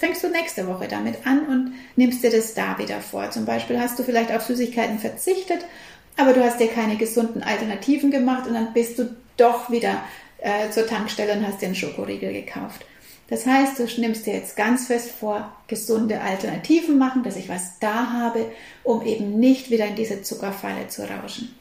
fängst 0.06 0.24
du 0.24 0.30
nächste 0.30 0.68
Woche 0.68 0.88
damit 0.88 1.26
an 1.26 1.48
und 1.48 1.74
nimmst 1.96 2.24
dir 2.24 2.30
das 2.30 2.54
da 2.54 2.78
wieder 2.78 3.02
vor. 3.02 3.32
Zum 3.32 3.46
Beispiel 3.46 3.80
hast 3.80 3.98
du 3.98 4.04
vielleicht 4.04 4.32
auf 4.32 4.44
Süßigkeiten 4.44 5.00
verzichtet, 5.00 5.66
aber 6.16 6.34
du 6.34 6.44
hast 6.44 6.60
dir 6.60 6.68
keine 6.68 6.96
gesunden 6.96 7.42
Alternativen 7.42 8.12
gemacht 8.12 8.48
und 8.48 8.54
dann 8.54 8.72
bist 8.74 9.00
du 9.00 9.16
doch 9.36 9.72
wieder 9.72 10.04
äh, 10.38 10.70
zur 10.70 10.86
Tankstelle 10.86 11.34
und 11.34 11.48
hast 11.48 11.60
dir 11.60 11.68
einen 11.68 11.76
Schokoriegel 11.76 12.34
gekauft. 12.34 12.86
Das 13.30 13.48
heißt, 13.48 13.80
du 13.80 13.88
nimmst 14.00 14.28
dir 14.28 14.36
jetzt 14.36 14.56
ganz 14.56 14.86
fest 14.86 15.10
vor, 15.10 15.52
gesunde 15.66 16.22
Alternativen 16.22 17.00
machen, 17.00 17.24
dass 17.24 17.36
ich 17.36 17.50
was 17.50 17.80
da 17.80 18.12
habe, 18.12 18.46
um 18.84 19.04
eben 19.04 19.40
nicht 19.40 19.72
wieder 19.72 19.88
in 19.88 19.96
diese 19.96 20.22
Zuckerfalle 20.22 20.88
zu 20.88 21.10
rauschen. 21.10 21.56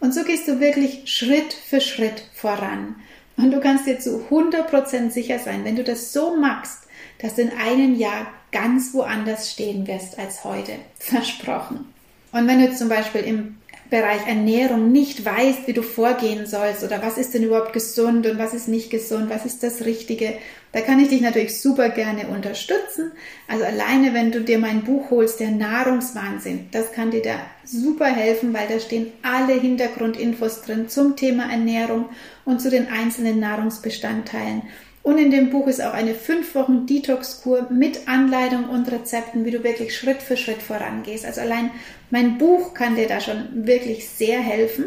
Und 0.00 0.12
so 0.12 0.24
gehst 0.24 0.46
du 0.46 0.60
wirklich 0.60 1.10
Schritt 1.10 1.54
für 1.54 1.80
Schritt 1.80 2.22
voran. 2.34 2.96
Und 3.38 3.50
du 3.50 3.60
kannst 3.60 3.86
dir 3.86 3.98
zu 3.98 4.26
100% 4.30 5.10
sicher 5.10 5.38
sein, 5.38 5.64
wenn 5.64 5.76
du 5.76 5.84
das 5.84 6.12
so 6.12 6.36
machst, 6.36 6.87
dass 7.20 7.34
du 7.34 7.42
in 7.42 7.50
einem 7.50 7.96
Jahr 7.96 8.26
ganz 8.52 8.94
woanders 8.94 9.50
stehen 9.50 9.86
wirst 9.86 10.18
als 10.18 10.44
heute. 10.44 10.72
Versprochen. 10.98 11.92
Und 12.32 12.46
wenn 12.46 12.60
du 12.60 12.74
zum 12.74 12.88
Beispiel 12.88 13.22
im 13.22 13.56
Bereich 13.90 14.26
Ernährung 14.26 14.92
nicht 14.92 15.24
weißt, 15.24 15.66
wie 15.66 15.72
du 15.72 15.80
vorgehen 15.80 16.46
sollst 16.46 16.84
oder 16.84 17.00
was 17.00 17.16
ist 17.16 17.32
denn 17.32 17.42
überhaupt 17.42 17.72
gesund 17.72 18.26
und 18.26 18.38
was 18.38 18.52
ist 18.52 18.68
nicht 18.68 18.90
gesund, 18.90 19.30
was 19.30 19.46
ist 19.46 19.62
das 19.62 19.86
Richtige, 19.86 20.34
da 20.72 20.82
kann 20.82 21.00
ich 21.00 21.08
dich 21.08 21.22
natürlich 21.22 21.58
super 21.58 21.88
gerne 21.88 22.28
unterstützen. 22.28 23.12
Also 23.46 23.64
alleine, 23.64 24.12
wenn 24.12 24.30
du 24.30 24.42
dir 24.42 24.58
mein 24.58 24.84
Buch 24.84 25.10
holst, 25.10 25.40
der 25.40 25.52
Nahrungswahnsinn, 25.52 26.68
das 26.70 26.92
kann 26.92 27.10
dir 27.10 27.22
da 27.22 27.40
super 27.64 28.06
helfen, 28.06 28.52
weil 28.52 28.68
da 28.68 28.78
stehen 28.78 29.10
alle 29.22 29.54
Hintergrundinfos 29.54 30.60
drin 30.60 30.90
zum 30.90 31.16
Thema 31.16 31.50
Ernährung 31.50 32.10
und 32.44 32.60
zu 32.60 32.68
den 32.68 32.88
einzelnen 32.88 33.40
Nahrungsbestandteilen. 33.40 34.62
Und 35.08 35.16
in 35.16 35.30
dem 35.30 35.48
Buch 35.48 35.66
ist 35.68 35.80
auch 35.80 35.94
eine 35.94 36.14
fünf 36.14 36.54
Wochen 36.54 36.84
Detox-Kur 36.84 37.68
mit 37.70 38.08
Anleitung 38.08 38.68
und 38.68 38.92
Rezepten, 38.92 39.46
wie 39.46 39.50
du 39.50 39.64
wirklich 39.64 39.96
Schritt 39.96 40.20
für 40.20 40.36
Schritt 40.36 40.60
vorangehst. 40.60 41.24
Also 41.24 41.40
allein 41.40 41.70
mein 42.10 42.36
Buch 42.36 42.74
kann 42.74 42.94
dir 42.94 43.08
da 43.08 43.18
schon 43.18 43.66
wirklich 43.66 44.06
sehr 44.06 44.38
helfen. 44.38 44.84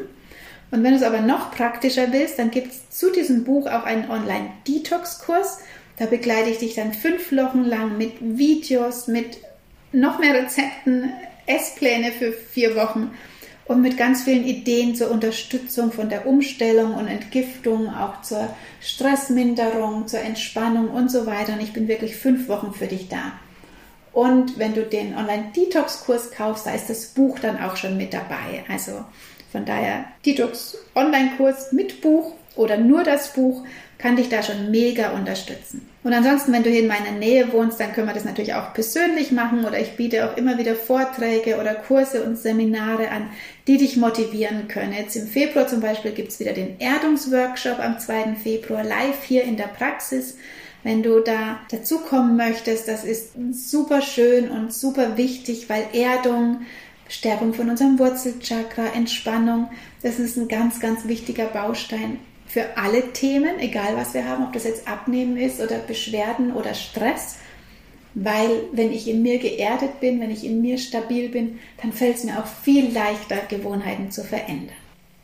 Und 0.70 0.84
wenn 0.84 0.92
du 0.92 0.98
es 0.98 1.04
aber 1.04 1.22
noch 1.22 1.50
praktischer 1.50 2.14
willst, 2.14 2.38
dann 2.38 2.52
gibt 2.52 2.72
es 2.72 2.88
zu 2.92 3.12
diesem 3.12 3.46
Buch 3.46 3.66
auch 3.66 3.84
einen 3.84 4.12
Online-Detox-Kurs. 4.12 5.58
Da 5.98 6.06
begleite 6.06 6.52
ich 6.52 6.60
dich 6.60 6.76
dann 6.76 6.94
fünf 6.94 7.32
Wochen 7.32 7.64
lang 7.64 7.98
mit 7.98 8.14
Videos, 8.20 9.08
mit 9.08 9.40
noch 9.92 10.20
mehr 10.20 10.36
Rezepten, 10.36 11.14
Esspläne 11.48 12.12
für 12.12 12.32
vier 12.32 12.76
Wochen 12.76 13.10
und 13.72 13.82
mit 13.82 13.98
ganz 13.98 14.24
vielen 14.24 14.46
Ideen 14.46 14.96
zur 14.96 15.12
Unterstützung 15.12 15.92
von 15.92 16.10
der 16.10 16.28
Umstellung 16.28 16.94
und 16.94 17.08
Entgiftung, 17.08 17.88
auch 17.88 18.22
zur 18.22 18.54
Stressminderung, 18.82 20.08
zur 20.08 20.20
Entspannung 20.20 20.90
und 20.90 21.10
so 21.10 21.26
weiter. 21.26 21.54
Und 21.54 21.62
ich 21.62 21.72
bin 21.72 21.88
wirklich 21.88 22.16
fünf 22.18 22.50
Wochen 22.50 22.74
für 22.74 22.88
dich 22.88 23.08
da. 23.08 23.32
Und 24.12 24.60
wenn 24.60 24.74
du 24.74 24.84
den 24.84 25.16
Online-Detox-Kurs 25.16 26.32
kaufst, 26.32 26.66
da 26.66 26.74
ist 26.74 26.90
das 26.90 27.08
Buch 27.08 27.40
dann 27.40 27.62
auch 27.62 27.78
schon 27.78 27.96
mit 27.96 28.14
dabei. 28.14 28.66
Also 28.68 29.06
von 29.54 29.66
daher 29.66 30.04
Detox-Online-Kurs 30.26 31.72
mit 31.72 32.02
Buch 32.02 32.34
oder 32.56 32.78
nur 32.78 33.04
das 33.04 33.34
Buch 33.34 33.64
kann 33.98 34.16
dich 34.16 34.30
da 34.30 34.42
schon 34.42 34.72
mega 34.72 35.12
unterstützen. 35.12 35.88
Und 36.04 36.14
ansonsten, 36.14 36.52
wenn 36.52 36.64
du 36.64 36.70
hier 36.70 36.82
in 36.82 36.88
meiner 36.88 37.12
Nähe 37.12 37.54
wohnst, 37.54 37.80
dann 37.80 37.94
können 37.94 38.08
wir 38.08 38.16
das 38.16 38.26
natürlich 38.26 38.56
auch 38.56 38.74
persönlich 38.74 39.32
machen 39.32 39.64
oder 39.64 39.80
ich 39.80 39.96
biete 39.96 40.28
auch 40.28 40.38
immer 40.38 40.58
wieder 40.58 40.76
Vorträge 40.76 41.60
oder 41.60 41.76
Kurse 41.76 42.24
und 42.24 42.38
Seminare 42.38 43.10
an, 43.10 43.30
die 43.68 43.78
dich 43.78 43.98
motivieren 43.98 44.68
können. 44.68 44.94
Jetzt 44.94 45.16
im 45.16 45.28
Februar 45.28 45.68
zum 45.68 45.80
Beispiel 45.80 46.12
gibt 46.12 46.30
es 46.30 46.40
wieder 46.40 46.54
den 46.54 46.80
Erdungsworkshop 46.80 47.80
am 47.80 48.00
2. 48.00 48.36
Februar 48.42 48.84
live 48.84 49.24
hier 49.24 49.44
in 49.44 49.58
der 49.58 49.66
Praxis. 49.66 50.38
Wenn 50.84 51.04
du 51.04 51.20
da 51.20 51.60
dazukommen 51.70 52.36
möchtest, 52.36 52.88
das 52.88 53.04
ist 53.04 53.34
super 53.52 54.02
schön 54.02 54.50
und 54.50 54.74
super 54.74 55.16
wichtig, 55.16 55.70
weil 55.70 55.86
Erdung, 55.94 56.62
Stärkung 57.08 57.54
von 57.54 57.70
unserem 57.70 58.00
Wurzelchakra, 58.00 58.88
Entspannung, 58.96 59.70
das 60.02 60.18
ist 60.18 60.38
ein 60.38 60.48
ganz, 60.48 60.80
ganz 60.80 61.08
wichtiger 61.08 61.46
Baustein 61.46 62.18
für 62.52 62.76
alle 62.76 63.14
Themen, 63.14 63.60
egal 63.60 63.96
was 63.96 64.14
wir 64.14 64.28
haben, 64.28 64.44
ob 64.44 64.52
das 64.52 64.66
jetzt 64.66 64.86
Abnehmen 64.86 65.38
ist 65.38 65.62
oder 65.62 65.78
Beschwerden 65.78 66.52
oder 66.52 66.74
Stress. 66.74 67.38
Weil 68.14 68.50
wenn 68.74 68.92
ich 68.92 69.08
in 69.08 69.22
mir 69.22 69.40
geerdet 69.40 70.02
bin, 70.02 70.20
wenn 70.20 70.32
ich 70.32 70.46
in 70.46 70.62
mir 70.62 70.78
stabil 70.78 71.30
bin, 71.30 71.60
dann 71.82 71.94
fällt 71.94 72.18
es 72.18 72.26
mir 72.26 72.38
auch 72.38 72.46
viel 72.46 72.92
leichter, 72.92 73.38
Gewohnheiten 73.48 74.12
zu 74.12 74.26
verändern. 74.26 74.76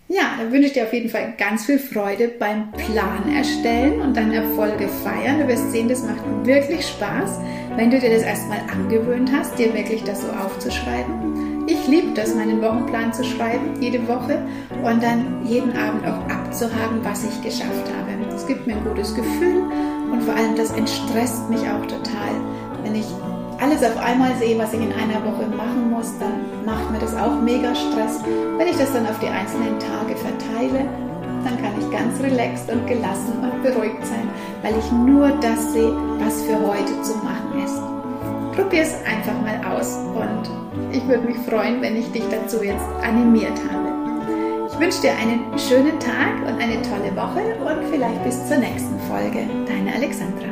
Ja, 0.08 0.36
dann 0.38 0.54
wünsche 0.54 0.68
ich 0.68 0.74
dir 0.74 0.84
auf 0.84 0.94
jeden 0.94 1.10
Fall 1.10 1.34
ganz 1.38 1.66
viel 1.66 1.80
Freude 1.80 2.30
beim 2.30 2.72
Plan 2.72 3.30
erstellen 3.36 4.00
und 4.00 4.16
dann 4.16 4.32
Erfolge 4.32 4.88
feiern. 4.88 5.42
Du 5.42 5.50
wirst 5.50 5.70
sehen, 5.74 5.90
das 5.90 6.04
macht 6.04 6.24
wirklich 6.46 6.88
Spaß, 6.88 7.42
wenn 7.76 7.92
du 7.92 8.00
dir 8.00 8.10
das 8.10 8.24
erstmal 8.24 8.62
angewöhnt 8.72 9.30
hast, 9.34 9.60
dir 9.60 9.74
wirklich 9.74 10.02
das 10.04 10.22
so 10.22 10.30
aufzuschreiben. 10.30 11.46
Ich 11.69 11.86
liebe 11.86 12.13
das, 12.13 12.34
meinen 12.34 12.62
Wochenplan 12.62 13.12
zu 13.12 13.25
schreiben, 13.25 13.82
jede 13.82 14.08
Woche 14.08 14.41
und 14.84 15.03
dann 15.03 15.45
jeden 15.45 15.75
Abend 15.75 16.08
auch 16.08 16.23
abzuhaken, 16.34 17.03
was 17.03 17.25
ich 17.25 17.41
geschafft 17.41 17.91
habe. 17.91 18.08
Es 18.34 18.47
gibt 18.47 18.65
mir 18.65 18.77
ein 18.77 18.86
gutes 18.86 19.13
Gefühl 19.13 19.63
und 20.10 20.23
vor 20.23 20.34
allem 20.34 20.56
das 20.56 20.71
entstresst 20.71 21.49
mich 21.49 21.60
auch 21.60 21.86
total. 21.86 22.32
Wenn 22.84 22.95
ich 22.95 23.06
alles 23.60 23.84
auf 23.84 23.97
einmal 23.97 24.34
sehe, 24.38 24.58
was 24.58 24.71
ich 24.71 24.80
in 24.80 24.93
einer 24.93 25.19
Woche 25.25 25.45
machen 25.47 25.91
muss, 25.91 26.17
dann 26.19 26.65
macht 26.65 26.89
mir 26.89 26.99
das 26.99 27.13
auch 27.13 27.41
mega 27.41 27.75
Stress. 27.75 28.23
Wenn 28.58 28.67
ich 28.67 28.77
das 28.77 28.93
dann 28.93 29.06
auf 29.06 29.19
die 29.19 29.27
einzelnen 29.27 29.77
Tage 29.77 30.15
verteile, 30.15 30.86
dann 31.43 31.58
kann 31.62 31.73
ich 31.77 31.91
ganz 31.91 32.17
relaxed 32.21 32.71
und 32.71 32.88
gelassen 32.88 33.43
und 33.43 33.62
beruhigt 33.62 34.06
sein, 34.06 34.30
weil 34.62 34.73
ich 34.80 34.89
nur 34.93 35.32
das 35.41 35.73
sehe, 35.73 35.91
was 36.23 36.43
für 36.43 36.60
heute 36.65 37.01
zu 37.01 37.13
machen 37.17 37.62
ist. 37.65 37.82
Probier 38.56 38.84
es 38.84 38.93
einfach 39.03 39.36
mal 39.43 39.75
aus 39.75 39.97
und 40.15 40.66
ich 40.92 41.08
würde 41.08 41.26
mich 41.28 41.38
freuen, 41.38 41.82
wenn 41.82 41.96
ich 41.96 42.12
dich 42.12 42.24
dazu 42.30 42.63
jetzt 42.63 42.86
animiert 43.04 43.58
habe. 43.72 43.88
Ich 44.70 44.80
wünsche 44.80 45.02
dir 45.02 45.16
einen 45.16 45.58
schönen 45.58 46.00
Tag 46.00 46.38
und 46.42 46.62
eine 46.62 46.82
tolle 46.82 47.16
Woche 47.16 47.56
und 47.66 47.90
vielleicht 47.90 48.24
bis 48.24 48.48
zur 48.48 48.58
nächsten 48.58 49.00
Folge. 49.10 49.48
Deine 49.66 49.94
Alexandra. 49.94 50.46